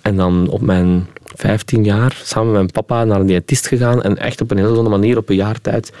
En 0.01 0.15
dan 0.15 0.47
op 0.49 0.61
mijn 0.61 1.07
15 1.35 1.83
jaar 1.83 2.21
samen 2.23 2.47
met 2.47 2.55
mijn 2.55 2.71
papa 2.71 3.03
naar 3.03 3.19
een 3.19 3.25
diëtist 3.25 3.67
gegaan 3.67 4.03
en 4.03 4.17
echt 4.17 4.41
op 4.41 4.51
een 4.51 4.57
hele 4.57 4.69
gezonde 4.69 4.89
manier 4.89 5.17
op 5.17 5.29
een 5.29 5.35
jaar 5.35 5.61
tijd 5.61 5.91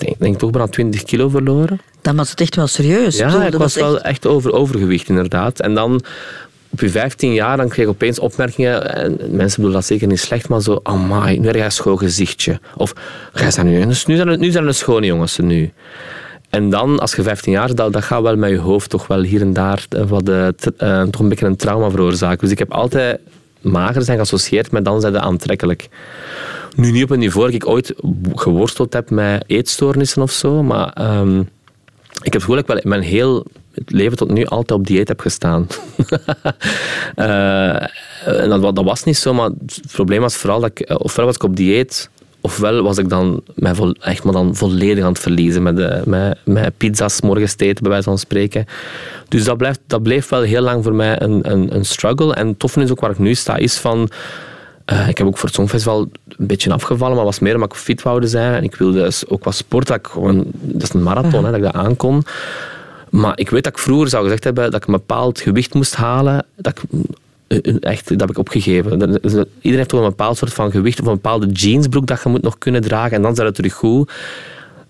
denk, 0.00 0.18
denk 0.18 0.38
toch 0.38 0.50
bijna 0.50 0.68
20 0.68 1.02
kilo 1.02 1.28
verloren. 1.28 1.80
Dan 2.02 2.16
was 2.16 2.30
het 2.30 2.40
echt 2.40 2.56
wel 2.56 2.66
serieus. 2.66 3.16
Ja, 3.16 3.46
ik 3.46 3.54
was, 3.54 3.74
wel 3.74 4.00
echt 4.00 4.26
over, 4.26 4.52
overgewicht 4.52 5.08
inderdaad. 5.08 5.60
En 5.60 5.74
dan 5.74 6.02
op 6.70 6.80
je 6.80 6.90
15 6.90 7.32
jaar 7.32 7.56
dan 7.56 7.68
kreeg 7.68 7.84
ik 7.84 7.90
opeens 7.90 8.18
opmerkingen, 8.18 8.94
en 8.94 9.10
mensen 9.30 9.56
bedoelen 9.56 9.72
dat 9.72 9.84
zeker 9.84 10.06
niet 10.06 10.20
slecht, 10.20 10.48
maar 10.48 10.60
zo, 10.60 10.80
amai, 10.82 11.38
nu 11.38 11.46
heb 11.46 11.54
je 11.54 11.62
een 11.62 11.72
schoon 11.72 11.98
gezichtje. 11.98 12.60
Of, 12.76 12.92
jij 13.34 13.50
zijn 13.50 13.66
nu, 13.66 13.84
nu 13.84 13.94
zijn, 13.94 14.40
nu 14.40 14.50
zijn 14.50 14.66
er 14.66 14.74
schone 14.74 15.06
jongens 15.06 15.38
nu. 15.38 15.72
En 16.50 16.70
dan, 16.70 16.98
als 16.98 17.14
je 17.14 17.22
15 17.22 17.52
jaar 17.52 17.74
dat, 17.74 17.92
dat 17.92 18.04
gaat 18.04 18.22
wel 18.22 18.36
met 18.36 18.50
je 18.50 18.58
hoofd 18.58 18.90
toch 18.90 19.06
wel 19.06 19.22
hier 19.22 19.40
en 19.40 19.52
daar 19.52 19.86
eh, 19.88 20.04
wat, 20.04 20.28
uh, 20.28 20.48
toch 21.02 21.20
een 21.20 21.28
beetje 21.28 21.46
een 21.46 21.56
trauma 21.56 21.90
veroorzaken. 21.90 22.38
Dus 22.38 22.50
ik 22.50 22.58
heb 22.58 22.72
altijd 22.72 23.20
mager 23.60 24.02
zijn 24.02 24.16
geassocieerd 24.16 24.70
met 24.70 24.84
dan 24.84 25.00
zijn 25.00 25.12
ze 25.12 25.20
aantrekkelijk. 25.20 25.88
Nu 26.76 26.90
niet 26.90 27.02
op 27.02 27.10
een 27.10 27.18
niveau 27.18 27.46
dat 27.46 27.54
ik 27.54 27.66
ooit 27.66 27.94
geworsteld 28.34 28.92
heb 28.92 29.10
met 29.10 29.44
eetstoornissen 29.46 30.22
of 30.22 30.30
zo, 30.30 30.62
maar 30.62 31.18
um, 31.18 31.48
ik 32.22 32.32
heb 32.32 32.46
het 32.46 32.66
wel 32.66 32.78
in 32.78 32.88
mijn 32.88 33.02
heel 33.02 33.46
leven 33.86 34.16
tot 34.16 34.30
nu 34.30 34.46
altijd 34.46 34.78
op 34.78 34.86
dieet 34.86 35.08
heb 35.08 35.20
gestaan. 35.20 35.66
uh, 37.16 37.84
dat, 38.24 38.76
dat, 38.76 38.84
was 38.84 39.04
niet 39.04 39.16
zo, 39.16 39.34
maar 39.34 39.50
het 39.66 39.80
probleem 39.92 40.20
was 40.20 40.36
vooral 40.36 40.60
dat 40.60 40.70
ik, 40.74 41.00
ofwel 41.00 41.26
was 41.26 41.34
ik 41.34 41.42
op 41.42 41.56
dieet 41.56 42.10
ofwel 42.40 42.82
was 42.82 42.98
ik 42.98 43.08
dan 43.08 43.42
mij 43.54 43.74
vol, 43.74 43.94
echt 44.00 44.24
maar 44.24 44.32
dan 44.32 44.56
volledig 44.56 45.04
aan 45.04 45.12
het 45.12 45.20
verliezen 45.20 45.62
met, 45.62 45.76
de, 45.76 46.02
met, 46.04 46.38
met 46.44 46.76
pizza's 46.76 47.20
morgens 47.20 47.54
eten, 47.56 47.82
bij 47.82 47.90
wijze 47.90 48.08
van 48.08 48.18
spreken. 48.18 48.66
Dus 49.28 49.44
dat, 49.44 49.56
blijft, 49.56 49.80
dat 49.86 50.02
bleef 50.02 50.28
wel 50.28 50.42
heel 50.42 50.62
lang 50.62 50.84
voor 50.84 50.94
mij 50.94 51.22
een, 51.22 51.50
een, 51.50 51.74
een 51.74 51.84
struggle. 51.84 52.34
En 52.34 52.46
het 52.46 52.58
toffe 52.58 52.80
is 52.80 52.90
ook 52.90 53.00
waar 53.00 53.10
ik 53.10 53.18
nu 53.18 53.34
sta, 53.34 53.56
is 53.56 53.78
van... 53.78 54.10
Uh, 54.92 55.08
ik 55.08 55.18
heb 55.18 55.26
ook 55.26 55.36
voor 55.36 55.48
het 55.48 55.54
Songfestival 55.54 56.08
een 56.28 56.46
beetje 56.46 56.72
afgevallen, 56.72 57.16
maar 57.16 57.24
was 57.24 57.38
meer 57.38 57.54
omdat 57.54 57.72
ik 57.72 57.78
fit 57.78 58.02
wou 58.02 58.26
zijn. 58.26 58.54
En 58.54 58.62
ik 58.62 58.74
wilde 58.74 59.02
dus 59.02 59.28
ook 59.28 59.44
wat 59.44 59.54
sport, 59.54 59.86
dat, 59.86 59.96
ik 59.96 60.06
gewoon, 60.06 60.44
dat 60.52 60.82
is 60.82 60.92
een 60.92 61.02
marathon, 61.02 61.44
hè, 61.44 61.50
dat 61.50 61.60
ik 61.60 61.62
dat 61.62 61.74
aankon. 61.74 62.22
Maar 63.10 63.38
ik 63.38 63.50
weet 63.50 63.64
dat 63.64 63.72
ik 63.72 63.78
vroeger 63.78 64.08
zou 64.08 64.22
gezegd 64.22 64.44
hebben 64.44 64.70
dat 64.70 64.80
ik 64.80 64.86
een 64.86 64.94
bepaald 64.94 65.40
gewicht 65.40 65.74
moest 65.74 65.96
halen. 65.96 66.44
Dat 66.56 66.78
ik 66.78 66.82
eh, 66.92 67.00
echt, 67.80 68.08
dat 68.08 68.20
heb 68.20 68.30
ik 68.30 68.38
opgegeven. 68.38 68.92
Iedereen 68.92 69.48
heeft 69.62 69.88
toch 69.88 70.00
een 70.00 70.08
bepaald 70.08 70.36
soort 70.36 70.52
van 70.52 70.70
gewicht 70.70 71.00
of 71.00 71.06
een 71.06 71.12
bepaalde 71.12 71.46
jeansbroek 71.46 72.06
dat 72.06 72.22
je 72.22 72.28
moet 72.28 72.42
nog 72.42 72.58
kunnen 72.58 72.82
dragen 72.82 73.16
en 73.16 73.22
dan 73.22 73.34
zit 73.34 73.44
het 73.44 73.54
terug 73.54 73.72
goed. 73.72 74.12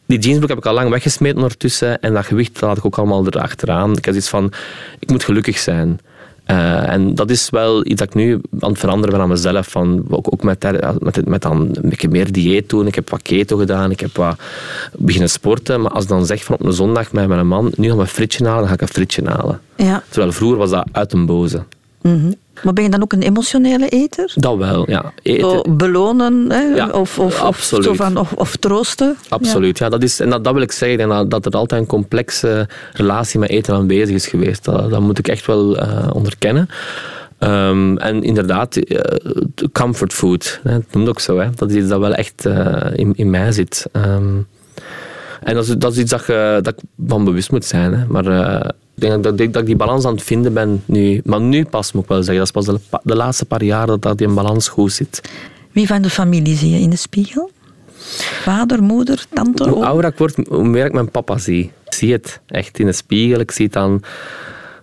Die 0.06 0.18
jeansbroek 0.18 0.48
heb 0.48 0.58
ik 0.58 0.66
al 0.66 0.74
lang 0.74 0.90
weggesmeten 0.90 1.36
ondertussen 1.36 2.00
en 2.00 2.14
dat 2.14 2.24
gewicht 2.24 2.60
laat 2.60 2.76
ik 2.76 2.84
ook 2.84 2.98
allemaal 2.98 3.26
erachteraan. 3.26 3.96
Ik 3.96 4.04
heb 4.04 4.14
iets 4.14 4.28
van, 4.28 4.52
ik 4.98 5.10
moet 5.10 5.24
gelukkig 5.24 5.58
zijn. 5.58 6.00
Uh, 6.46 6.88
en 6.88 7.14
dat 7.14 7.30
is 7.30 7.50
wel 7.50 7.86
iets 7.86 7.94
dat 7.94 8.08
ik 8.08 8.14
nu 8.14 8.40
aan 8.60 8.70
het 8.70 8.78
veranderen 8.78 9.10
ben 9.10 9.20
aan 9.20 9.28
mezelf. 9.28 9.68
Van, 9.68 10.04
ook, 10.08 10.26
ook 10.32 10.42
met, 10.42 10.62
met, 10.98 11.26
met 11.26 11.42
dan 11.42 11.60
een 11.60 11.88
beetje 11.88 12.08
meer 12.08 12.32
dieet 12.32 12.68
doen. 12.68 12.86
Ik 12.86 12.94
heb 12.94 13.10
wat 13.10 13.22
keto 13.22 13.56
gedaan, 13.56 13.90
ik 13.90 14.00
heb 14.00 14.16
wat 14.16 14.40
beginnen 14.96 15.30
sporten. 15.30 15.80
Maar 15.80 15.90
als 15.90 16.02
ik 16.02 16.08
dan 16.08 16.26
zeg 16.26 16.44
van 16.44 16.54
op 16.54 16.64
een 16.66 16.72
zondag 16.72 17.12
met 17.12 17.28
mijn 17.28 17.46
man, 17.46 17.72
nu 17.76 17.88
gaan 17.88 17.96
we 17.96 18.02
een 18.02 18.08
frietje 18.08 18.44
halen, 18.44 18.58
dan 18.58 18.68
ga 18.68 18.74
ik 18.74 18.80
een 18.80 18.88
frietje 18.88 19.22
halen. 19.24 19.60
Ja. 19.76 20.02
Terwijl 20.08 20.32
vroeger 20.32 20.58
was 20.58 20.70
dat 20.70 20.88
uit 20.92 21.12
een 21.12 21.26
boze. 21.26 21.62
Mm 22.02 22.34
Maar 22.62 22.72
ben 22.72 22.84
je 22.84 22.90
dan 22.90 23.02
ook 23.02 23.12
een 23.12 23.22
emotionele 23.22 23.88
eter? 23.88 24.32
Dat 24.34 24.56
wel, 24.56 24.90
ja. 24.90 25.12
Eten. 25.22 25.76
belonen 25.76 26.52
hè? 26.52 26.86
of, 26.86 27.18
of, 27.18 27.42
of, 27.42 27.60
zo 27.62 27.94
van, 27.94 28.16
of, 28.16 28.32
of, 28.32 28.56
troosten? 28.56 29.16
Absoluut, 29.28 29.78
ja. 29.78 29.88
dat 29.88 30.02
is, 30.02 30.20
en 30.20 30.30
dat, 30.30 30.44
dat 30.44 30.52
wil 30.52 30.62
ik 30.62 30.72
zeggen, 30.72 31.08
dat, 31.08 31.30
dat 31.30 31.46
er 31.46 31.52
altijd 31.52 31.80
een 31.80 31.86
complexe 31.86 32.68
relatie 32.92 33.38
met 33.38 33.50
eten 33.50 33.74
aanwezig 33.74 34.14
is 34.14 34.26
geweest. 34.26 34.64
Dat, 34.64 34.90
dat 34.90 35.00
moet 35.00 35.18
ik 35.18 35.28
echt 35.28 35.46
wel 35.46 35.76
uh, 35.76 36.06
onderkennen. 36.12 36.68
Um, 37.38 37.98
en 37.98 38.22
inderdaad, 38.22 38.76
uh, 38.76 39.00
comfort 39.72 40.12
food, 40.12 40.60
hè, 40.62 40.72
dat 40.72 40.84
noemt 40.92 41.08
ook 41.08 41.20
zo. 41.20 41.38
Hè. 41.38 41.48
Dat 41.54 41.70
is 41.70 41.76
iets 41.76 41.88
dat 41.88 42.00
wel 42.00 42.14
echt 42.14 42.46
uh, 42.46 42.86
in, 42.92 43.12
in 43.14 43.30
mij 43.30 43.52
zit. 43.52 43.86
Um, 43.92 44.46
en 45.42 45.54
dat 45.54 45.64
is, 45.64 45.74
dat 45.76 45.92
is 45.92 45.98
iets 45.98 46.10
dat, 46.10 46.26
je, 46.26 46.58
dat 46.62 46.72
ik 46.72 46.82
van 47.06 47.24
bewust 47.24 47.50
moet 47.50 47.64
zijn. 47.64 47.94
Hè. 47.94 48.06
Maar 48.06 48.24
denk 49.00 49.22
dat, 49.22 49.38
dat, 49.38 49.56
ik 49.56 49.66
die 49.66 49.76
balans 49.76 50.04
aan 50.04 50.14
het 50.14 50.22
vinden 50.22 50.52
ben 50.52 50.82
nu. 50.84 51.20
Maar 51.24 51.40
nu 51.40 51.64
pas, 51.64 51.92
moet 51.92 52.02
ik 52.02 52.08
wel 52.08 52.22
zeggen. 52.22 52.36
Dat 52.36 52.64
is 52.64 52.74
pas 52.74 52.80
de, 52.90 52.98
de 53.02 53.16
laatste 53.16 53.44
paar 53.44 53.64
jaar 53.64 53.86
dat, 53.86 54.02
dat 54.02 54.18
die 54.18 54.28
balans 54.28 54.68
goed 54.68 54.92
zit. 54.92 55.20
Wie 55.72 55.86
van 55.86 56.02
de 56.02 56.10
familie 56.10 56.56
zie 56.56 56.70
je 56.70 56.78
in 56.78 56.90
de 56.90 56.96
spiegel? 56.96 57.50
Vader, 58.42 58.82
moeder, 58.82 59.24
tante? 59.34 59.68
Hoe 59.68 59.84
ouder 59.84 60.10
ik 60.10 60.18
word, 60.18 60.36
hoe 60.48 60.68
meer 60.68 60.84
ik 60.84 60.92
mijn 60.92 61.10
papa 61.10 61.38
zie. 61.38 61.72
Ik 61.86 61.94
zie 61.94 62.12
het 62.12 62.40
echt 62.46 62.78
in 62.78 62.86
de 62.86 62.92
spiegel. 62.92 63.40
Ik 63.40 63.50
zie 63.50 63.66
het 63.66 63.76
aan, 63.76 64.00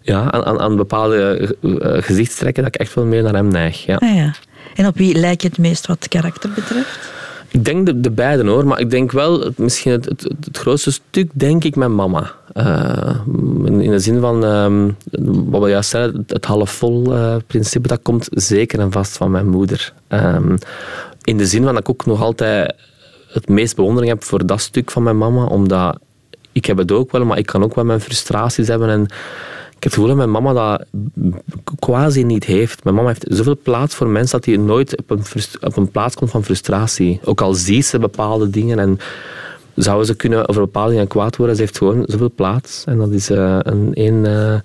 ja, 0.02 0.32
aan, 0.32 0.60
aan 0.60 0.76
bepaalde 0.76 1.56
uh, 1.62 1.78
gezichtstrekken 1.82 2.64
dat 2.64 2.76
ik 2.76 2.82
echt 2.82 2.94
wel 2.94 3.06
meer 3.06 3.24
naar 3.24 3.34
hem 3.34 3.48
neig. 3.48 3.86
Ja. 3.86 3.96
Ah, 3.96 4.16
ja. 4.16 4.34
En 4.76 4.88
op 4.88 4.98
wie 4.98 5.16
lijkt 5.16 5.42
je 5.42 5.48
het 5.48 5.58
meest 5.58 5.88
wat 5.88 6.08
karakter 6.08 6.50
betreft? 6.56 7.16
Ik 7.50 7.66
denk 7.66 7.86
de, 7.86 8.00
de 8.00 8.12
beiden 8.12 8.48
hoor, 8.48 8.68
maar 8.68 8.80
ik 8.80 8.90
denk 8.90 9.12
wel, 9.12 9.52
misschien 9.56 9.92
het, 9.92 10.06
het, 10.06 10.24
het 10.46 10.58
grootste 10.58 10.92
stuk, 10.92 11.32
denk 11.34 11.64
ik, 11.64 11.76
mijn 11.76 11.96
mama. 11.96 12.32
Uh, 12.54 13.16
in, 13.66 13.92
de 13.92 14.00
zin 14.00 14.20
van, 14.20 14.44
um, 14.44 14.98
wat 15.50 15.62
we 15.62 15.70
juist 15.70 15.90
zeiden, 15.90 16.24
het 16.28 16.46
half 16.46 16.72
vol 16.72 17.14
uh, 17.14 17.36
principe, 17.48 17.88
dat 17.88 18.00
komt 18.02 18.28
zeker 18.32 18.80
en 18.80 18.92
vast 18.92 19.18
van 19.18 19.32
mijn 19.32 19.50
moeder. 19.50 19.94
Um, 20.10 20.58
in 21.24 21.38
de 21.38 21.46
zin 21.46 21.64
van 21.64 21.74
dat 21.74 21.82
ik 21.82 21.90
ook 21.90 22.06
nog 22.06 22.22
altijd 22.22 22.76
het 23.28 23.50
meest 23.50 23.76
bewondering 23.76 24.12
heb 24.12 24.24
voor 24.24 24.46
dat 24.46 24.62
stuk 24.62 24.92
van 24.92 25.04
mijn 25.04 25.18
mama, 25.18 25.46
omdat 25.46 25.98
ik 26.52 26.66
heb 26.66 26.78
het 26.78 26.92
ook 26.92 27.12
wel, 27.12 27.26
maar 27.26 27.38
ik 27.38 27.46
kan 27.46 27.64
ook 27.64 27.76
wel 27.76 27.86
mijn 27.86 28.02
frustraties 28.02 28.68
hebben 28.68 28.90
en 28.90 29.08
ik 29.78 29.84
heb 29.84 29.92
het 29.92 29.94
gevoel 29.94 30.08
dat 30.08 30.18
mijn 30.18 30.32
mama 30.32 30.54
dat 30.54 30.86
quasi 31.80 32.24
niet 32.24 32.44
heeft. 32.44 32.84
Mijn 32.84 32.96
mama 32.96 33.08
heeft 33.08 33.26
zoveel 33.30 33.58
plaats 33.64 33.96
voor 33.96 34.08
mensen 34.08 34.38
dat 34.38 34.46
hij 34.46 34.58
nooit 34.58 34.98
op 34.98 35.10
een, 35.10 35.22
op 35.62 35.78
een 35.78 35.92
plaats 35.92 36.16
komt 36.16 36.32
van 36.32 36.44
frustratie. 36.44 37.20
Ook 37.24 37.42
al 37.42 37.54
ziet 37.54 37.86
ze 37.86 38.00
bepaalde 38.00 38.50
dingen 38.50 38.80
en 38.80 39.00
zouden 39.76 40.06
ze 40.06 40.16
kunnen 40.16 40.48
over 40.48 40.62
bepaalde 40.62 40.92
dingen 40.92 41.08
kwaad 41.08 41.36
worden, 41.36 41.56
ze 41.56 41.62
heeft 41.62 41.78
gewoon 41.78 42.04
zoveel 42.06 42.32
plaats. 42.36 42.84
En 42.86 42.98
dat 42.98 43.12
is 43.12 43.30
uh, 43.30 43.58
een, 43.60 43.92
een, 43.94 44.26
uh, 44.26 44.60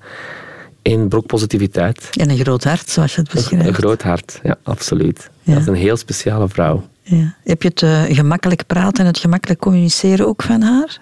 een 0.82 1.08
brok 1.08 1.26
positiviteit. 1.26 2.08
En 2.10 2.30
een 2.30 2.38
groot 2.38 2.64
hart, 2.64 2.90
zoals 2.90 3.14
je 3.14 3.20
het 3.20 3.30
beschrijft. 3.30 3.66
Een 3.66 3.74
groot 3.74 4.02
hart, 4.02 4.40
ja, 4.42 4.56
absoluut. 4.62 5.30
Ja. 5.42 5.52
Dat 5.52 5.62
is 5.62 5.68
een 5.68 5.74
heel 5.74 5.96
speciale 5.96 6.48
vrouw. 6.48 6.84
Ja. 7.02 7.34
Heb 7.44 7.62
je 7.62 7.68
het 7.68 7.82
uh, 7.82 8.02
gemakkelijk 8.02 8.66
praten 8.66 9.00
en 9.00 9.06
het 9.06 9.18
gemakkelijk 9.18 9.60
communiceren 9.60 10.26
ook 10.26 10.42
van 10.42 10.62
haar? 10.62 11.00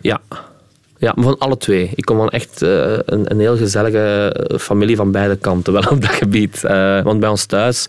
Ja, 0.00 0.20
ja, 1.02 1.14
van 1.16 1.38
alle 1.38 1.56
twee. 1.56 1.90
Ik 1.94 2.04
kom 2.04 2.16
van 2.16 2.28
echt 2.28 2.62
uh, 2.62 2.68
een, 3.04 3.30
een, 3.30 3.40
heel 3.40 3.56
gezellige 3.56 4.36
familie 4.58 4.96
van 4.96 5.10
beide 5.10 5.36
kanten, 5.36 5.72
wel 5.80 5.82
op 5.90 6.00
dat 6.00 6.10
gebied. 6.10 6.62
Uh, 6.64 7.02
want 7.02 7.20
bij 7.20 7.28
ons 7.28 7.44
thuis 7.44 7.86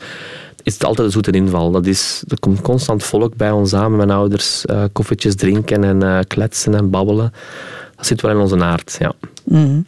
is 0.63 0.73
het 0.73 0.83
altijd 0.83 1.07
een 1.07 1.13
zoete 1.13 1.31
inval. 1.31 1.71
Dat 1.71 1.85
is, 1.85 2.23
er 2.27 2.39
komt 2.39 2.61
constant 2.61 3.03
volk 3.03 3.35
bij 3.35 3.51
ons 3.51 3.69
samen, 3.69 3.97
mijn 3.97 4.11
ouders, 4.11 4.65
uh, 4.65 4.83
koffietjes 4.91 5.35
drinken 5.35 5.83
en 5.83 6.27
kletsen 6.27 6.75
en 6.75 6.89
babbelen. 6.89 7.33
Dat 7.95 8.05
zit 8.05 8.21
wel 8.21 8.31
in 8.31 8.37
onze 8.37 8.59
aard, 8.59 8.95
ja. 8.99 9.13
Mm. 9.43 9.85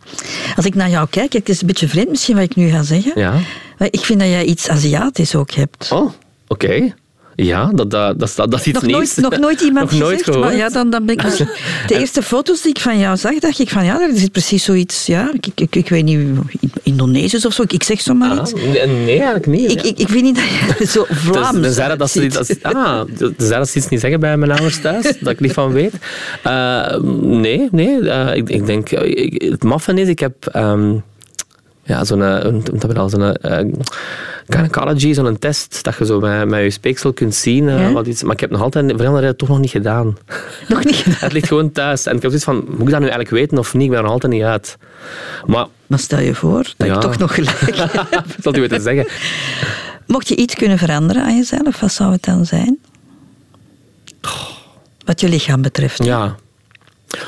Als 0.56 0.66
ik 0.66 0.76
naar 0.76 0.90
jou 0.90 1.08
kijk, 1.10 1.34
het 1.34 1.50
is 1.50 1.62
een 1.62 1.68
beetje 1.68 1.88
vreemd 1.88 2.10
misschien 2.10 2.36
wat 2.36 2.44
ik 2.44 2.56
nu 2.56 2.70
ga 2.70 2.84
zeggen. 2.84 3.22
Ja. 3.22 3.34
Ik 3.78 4.00
vind 4.00 4.20
dat 4.20 4.30
jij 4.30 4.46
iets 4.46 4.70
Aziatisch 4.70 5.36
ook 5.36 5.52
hebt. 5.52 5.92
Oh, 5.92 6.12
oké. 6.48 6.94
Ja, 7.36 7.72
dat, 7.74 7.92
dat, 7.92 8.20
dat, 8.20 8.34
dat, 8.36 8.52
dat 8.52 8.66
iets 8.66 8.82
nog 8.82 8.92
nooit, 8.92 9.18
nog 9.18 9.38
nooit 9.38 9.62
iemand 9.62 9.92
nog 10.00 10.10
gezegd, 10.10 10.40
maar 10.40 10.56
ja, 10.56 10.70
dan, 10.70 10.90
dan 10.90 11.06
ben 11.06 11.16
ik 11.16 11.22
De 11.88 12.00
eerste 12.00 12.22
foto's 12.22 12.62
die 12.62 12.72
ik 12.72 12.80
van 12.80 13.00
jou 13.00 13.18
zag, 13.18 13.40
dacht 13.40 13.60
ik 13.60 13.70
van 13.70 13.86
ja, 13.86 14.02
er 14.02 14.18
zit 14.18 14.32
precies 14.32 14.64
zoiets, 14.64 15.06
ja, 15.06 15.32
ik, 15.34 15.48
ik, 15.56 15.76
ik 15.76 15.90
weet 15.90 16.04
niet, 16.04 16.28
Indonesisch 16.84 17.46
of 17.46 17.54
zo, 17.54 17.64
ik 17.68 17.84
zeg 17.84 18.02
zo 18.02 18.14
maar 18.14 18.30
ah, 18.30 18.42
iets. 18.42 18.54
Nee, 18.54 19.08
eigenlijk 19.08 19.46
niet. 19.46 19.72
Ik, 19.72 19.82
ik, 19.82 20.00
ik 20.00 20.10
vind 20.10 20.24
niet 20.24 20.36
dat 20.36 20.78
je 20.78 20.86
zo 21.00 21.06
Vlaams 21.10 21.62
dus, 21.62 21.76
dat, 21.76 22.00
dat 22.00 22.12
ze, 22.12 22.28
dat, 22.28 22.58
ah, 22.62 23.02
dus 23.38 23.50
dat 23.50 23.70
ze 23.70 23.78
iets 23.78 23.90
niet 23.90 24.00
zeggen 24.00 24.20
bij 24.20 24.38
mijn 24.38 24.52
ouders 24.52 24.82
thuis, 24.82 25.04
dat 25.20 25.32
ik 25.32 25.40
niet 25.40 25.54
van 25.54 25.72
weet. 25.72 25.94
Uh, 26.48 26.98
nee, 27.22 27.68
nee, 27.72 28.02
uh, 28.02 28.36
ik, 28.36 28.50
ik 28.50 28.66
denk, 28.66 28.90
ik, 28.90 29.42
het 29.42 29.64
maffen 29.64 29.98
is, 29.98 30.08
ik 30.08 30.20
heb... 30.20 30.56
Um, 30.56 31.04
ja, 31.86 32.04
zo'n, 32.04 32.20
uh, 32.20 33.08
zo'n 33.08 33.36
uh, 33.42 33.60
gynecology, 34.48 35.14
zo'n 35.14 35.40
test, 35.40 35.84
dat 35.84 35.96
je 35.98 36.06
zo 36.06 36.20
met, 36.20 36.48
met 36.48 36.62
je 36.62 36.70
speeksel 36.70 37.14
kunt 37.14 37.36
zien. 37.36 37.64
Uh, 37.64 37.92
wat 37.92 38.08
iets, 38.08 38.24
maar 38.24 38.34
ik 38.34 38.40
heb 38.40 38.50
nog 38.50 38.62
altijd 38.62 38.94
veranderd 38.96 39.38
toch 39.38 39.50
nog 39.50 39.60
niet 39.60 39.70
gedaan. 39.70 40.18
Nog 40.68 40.84
niet 40.84 40.96
gedaan? 40.96 41.18
Het 41.26 41.34
ligt 41.34 41.48
gewoon 41.48 41.72
thuis. 41.72 42.06
En 42.06 42.16
ik 42.16 42.22
heb 42.22 42.32
zoiets 42.32 42.46
van, 42.46 42.56
moet 42.56 42.88
ik 42.88 42.90
dat 42.90 43.00
nu 43.00 43.08
eigenlijk 43.08 43.30
weten 43.30 43.58
of 43.58 43.74
niet? 43.74 43.84
Ik 43.84 43.90
ben 43.90 43.98
er 43.98 44.04
nog 44.04 44.14
altijd 44.14 44.34
niet 44.34 44.44
uit. 44.44 44.78
Maar, 45.46 45.66
maar 45.88 46.00
stel 46.00 46.20
je 46.20 46.36
voor 46.36 46.74
dat 46.78 46.88
ja. 46.88 46.94
ik 46.94 47.02
toch 47.02 47.18
nog 47.18 47.36
gelijk 47.36 47.60
heb. 48.10 48.26
Zal 48.42 48.56
u 48.56 48.68
het 48.68 48.82
zeggen. 48.82 49.08
Mocht 50.06 50.28
je 50.28 50.36
iets 50.36 50.56
kunnen 50.56 50.78
veranderen 50.78 51.24
aan 51.24 51.36
jezelf, 51.36 51.80
wat 51.80 51.92
zou 51.92 52.12
het 52.12 52.24
dan 52.24 52.46
zijn? 52.46 52.80
Wat 55.06 55.22
je 55.22 55.30
lichaam 55.30 55.62
betreft. 55.62 56.04
Ja. 56.04 56.36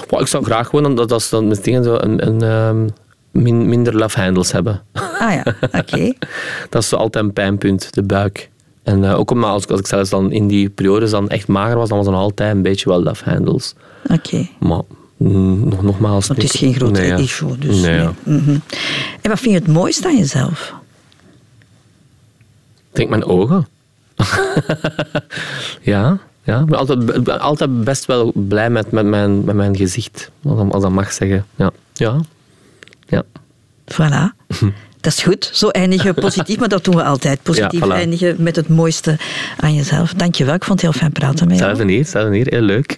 Well, 0.10 0.20
ik 0.20 0.28
zou 0.28 0.44
graag 0.44 0.68
gewoon, 0.68 0.96
dat, 0.96 1.10
dat 1.10 1.20
is 1.20 1.30
dan 1.30 1.48
met 1.48 1.64
dingen 1.64 1.84
zo 1.84 1.96
een, 2.00 2.28
een 2.28 2.42
um, 2.42 2.94
min, 3.42 3.70
minder 3.70 3.96
love 3.96 4.20
handles 4.20 4.52
hebben. 4.52 4.82
Ah 4.94 5.34
ja, 5.34 5.56
oké. 5.72 6.14
dat 6.70 6.82
is 6.82 6.90
zo 6.90 6.96
altijd 6.96 7.24
een 7.24 7.34
pijnpunt, 7.34 7.94
de 7.94 8.04
buik. 8.04 8.50
En 8.84 9.04
uh, 9.04 9.20
ook 9.20 9.32
omdat 9.32 9.50
als, 9.50 9.68
als 9.68 9.80
ik 9.80 9.88
zelfs 9.88 10.10
dan 10.10 10.32
in 10.32 10.48
die 10.48 10.70
periodes 10.70 11.12
dan 11.12 11.30
echt 11.30 11.48
mager 11.48 11.78
was, 11.78 11.90
dan 11.90 11.98
was 11.98 12.08
dan 12.08 12.16
altijd 12.16 12.56
een 12.56 12.62
beetje 12.62 12.90
wel 12.90 13.04
love 13.04 13.30
handles. 13.30 13.74
Oké. 14.04 14.14
Okay. 14.14 14.52
Maar 14.60 14.82
mm, 15.18 15.70
nog, 15.70 15.82
nogmaals... 15.84 16.28
het 16.28 16.44
is 16.44 16.52
geen 16.52 16.74
groot 16.74 16.92
nee, 16.92 17.14
issue. 17.14 17.58
Dus 17.58 17.82
nee, 17.82 17.98
nee. 17.98 18.08
Mm 18.24 18.44
-hmm. 18.44 18.62
En 19.22 19.30
wat 19.30 19.40
vind 19.40 19.54
je 19.54 19.60
het 19.60 19.68
mooiste 19.68 20.08
aan 20.08 20.18
jezelf? 20.18 20.74
Ik 22.90 22.96
denk 22.96 23.10
mijn 23.10 23.26
ogen. 23.26 23.68
ja, 25.82 26.18
ja. 26.44 26.60
Ik 26.60 26.66
ben 26.66 26.80
altijd, 26.80 27.30
altijd 27.40 27.84
best 27.84 28.06
wel 28.06 28.32
blij 28.36 28.70
met, 28.70 28.92
met, 28.92 29.06
mijn, 29.06 29.44
met 29.44 29.56
mijn 29.56 29.76
gezicht, 29.76 30.32
als 30.44 30.82
dat 30.82 30.92
mag 30.92 31.12
zeggen. 31.12 31.46
Ja. 31.56 31.72
ja. 31.94 32.20
Ja. 33.08 33.24
Voilà. 33.94 34.36
Dat 35.02 35.14
is 35.14 35.24
goed. 35.24 35.50
Zo 35.54 35.70
eindigen 35.70 36.14
positief, 36.14 36.60
maar 36.60 36.68
dat 36.68 36.84
doen 36.84 36.96
we 36.96 37.04
altijd. 37.04 37.44
Positief 37.44 37.86
ja, 37.86 37.94
eindigen 37.94 38.36
met 38.40 38.56
het 38.56 38.68
mooiste 38.68 39.18
aan 39.58 39.74
jezelf. 39.76 40.14
Dankjewel, 40.14 40.54
ik 40.54 40.64
vond 40.64 40.82
het 40.82 40.92
heel 40.92 41.00
fijn 41.00 41.12
praten 41.12 41.48
met 41.48 41.58
jou. 41.58 41.76
Zelfde 41.76 41.94
hier, 41.94 42.06
zelfde 42.06 42.36
hier. 42.36 42.48
Heel 42.50 42.62
leuk. 42.62 42.98